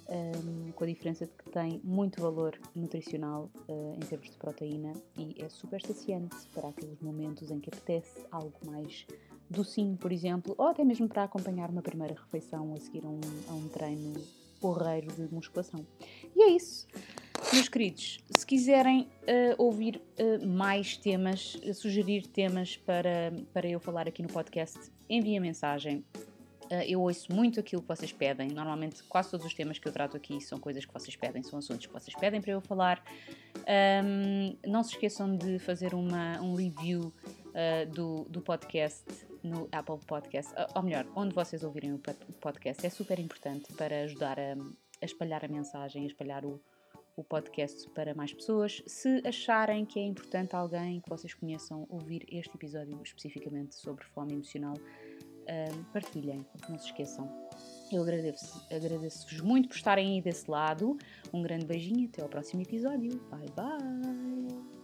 um, 0.09 0.73
com 0.73 0.85
a 0.85 0.87
diferença 0.87 1.27
de 1.27 1.33
que 1.33 1.51
tem 1.51 1.81
muito 1.85 2.21
valor 2.21 2.59
nutricional 2.75 3.51
uh, 3.69 3.95
em 3.97 4.01
termos 4.01 4.31
de 4.31 4.37
proteína 4.37 4.93
e 5.17 5.37
é 5.39 5.49
super 5.49 5.81
saciante 5.83 6.37
para 6.53 6.69
aqueles 6.69 7.01
momentos 7.01 7.51
em 7.51 7.61
que 7.61 7.71
apetece 7.71 8.27
algo 8.31 8.59
mais 8.67 9.07
docinho, 9.49 9.97
por 9.97 10.13
exemplo, 10.13 10.55
ou 10.59 10.67
até 10.67 10.85
mesmo 10.85 11.09
para 11.09 11.25
acompanhar 11.25 11.71
uma 11.71 11.83
primeira 11.83 12.15
refeição 12.15 12.73
a 12.75 12.77
seguir 12.79 13.05
a 13.05 13.09
um, 13.09 13.21
a 13.49 13.53
um 13.55 13.69
treino 13.69 14.15
porreiro 14.61 15.13
de 15.15 15.33
musculação. 15.33 15.85
E 16.37 16.43
é 16.43 16.51
isso. 16.51 16.87
Meus 17.53 17.69
queridos, 17.69 18.21
se 18.31 18.47
quiserem 18.47 19.09
uh, 19.23 19.55
ouvir 19.59 19.97
uh, 19.97 20.47
mais 20.47 20.97
temas, 20.97 21.57
uh, 21.57 21.75
sugerir 21.75 22.25
temas 22.29 22.77
para, 22.77 23.33
para 23.53 23.69
eu 23.69 23.81
falar 23.81 24.07
aqui 24.07 24.23
no 24.23 24.29
podcast, 24.29 24.79
enviem 25.09 25.37
a 25.37 25.41
mensagem. 25.41 26.05
eu 26.87 27.01
ouço 27.01 27.35
muito 27.35 27.59
aquilo 27.59 27.83
que 27.83 27.89
vocês 27.89 28.13
pedem. 28.13 28.51
Normalmente, 28.51 29.03
quase 29.03 29.33
todos 29.33 29.45
os 29.45 29.53
temas 29.53 29.81
que 29.81 29.89
eu 29.89 29.93
trato 29.93 30.17
aqui 30.17 30.41
são 30.41 30.61
coisas 30.61 30.85
que 30.85 30.93
vocês 30.93 31.17
pedem, 31.17 31.43
são 31.43 31.59
assuntos 31.59 31.87
que 31.87 31.93
vocês 31.93 32.17
pedem 32.17 32.41
para 32.41 32.53
eu 32.53 32.61
falar. 32.61 33.03
Um, 34.05 34.57
não 34.65 34.85
se 34.85 34.93
esqueçam 34.93 35.37
de 35.37 35.59
fazer 35.59 35.93
uma, 35.93 36.41
um 36.41 36.55
review 36.55 37.13
do, 37.93 38.27
do 38.31 38.41
podcast 38.41 39.05
no 39.43 39.69
Apple 39.73 39.99
Podcast, 40.07 40.53
ou 40.77 40.83
melhor, 40.83 41.05
onde 41.17 41.35
vocês 41.35 41.65
ouvirem 41.65 41.95
o 41.95 42.01
podcast, 42.41 42.87
é 42.87 42.91
super 42.91 43.19
importante 43.19 43.73
para 43.73 44.05
ajudar 44.05 44.39
a, 44.39 44.53
a 45.03 45.05
espalhar 45.05 45.45
a 45.45 45.49
mensagem, 45.49 46.05
a 46.05 46.07
espalhar 46.07 46.45
o, 46.45 46.61
o 47.17 47.25
podcast 47.25 47.89
para 47.91 48.15
mais 48.15 48.33
pessoas. 48.33 48.83
Se 48.87 49.23
acharem 49.27 49.85
que 49.85 49.99
é 49.99 50.05
importante 50.05 50.55
alguém 50.55 51.01
que 51.01 51.09
vocês 51.09 51.35
conheçam 51.35 51.87
ouvir 51.89 52.27
este 52.31 52.55
episódio 52.57 53.01
especificamente 53.03 53.75
sobre 53.75 54.05
fome 54.07 54.35
emocional, 54.35 54.75
um, 54.77 55.85
partilhem, 55.93 56.47
não 56.69 56.79
se 56.79 56.87
esqueçam. 56.87 57.29
Eu 57.93 58.03
agradeço-vos 58.03 58.71
agradeço 58.71 59.45
muito 59.45 59.69
por 59.69 59.77
estarem 59.77 60.15
aí 60.15 60.23
desse 60.23 60.51
lado. 60.51 60.97
Um 61.33 61.43
grande 61.43 61.67
beijinho, 61.67 62.09
até 62.09 62.23
ao 62.23 62.29
próximo 62.29 62.63
episódio. 62.63 63.19
Bye 63.31 63.51
bye! 63.57 64.80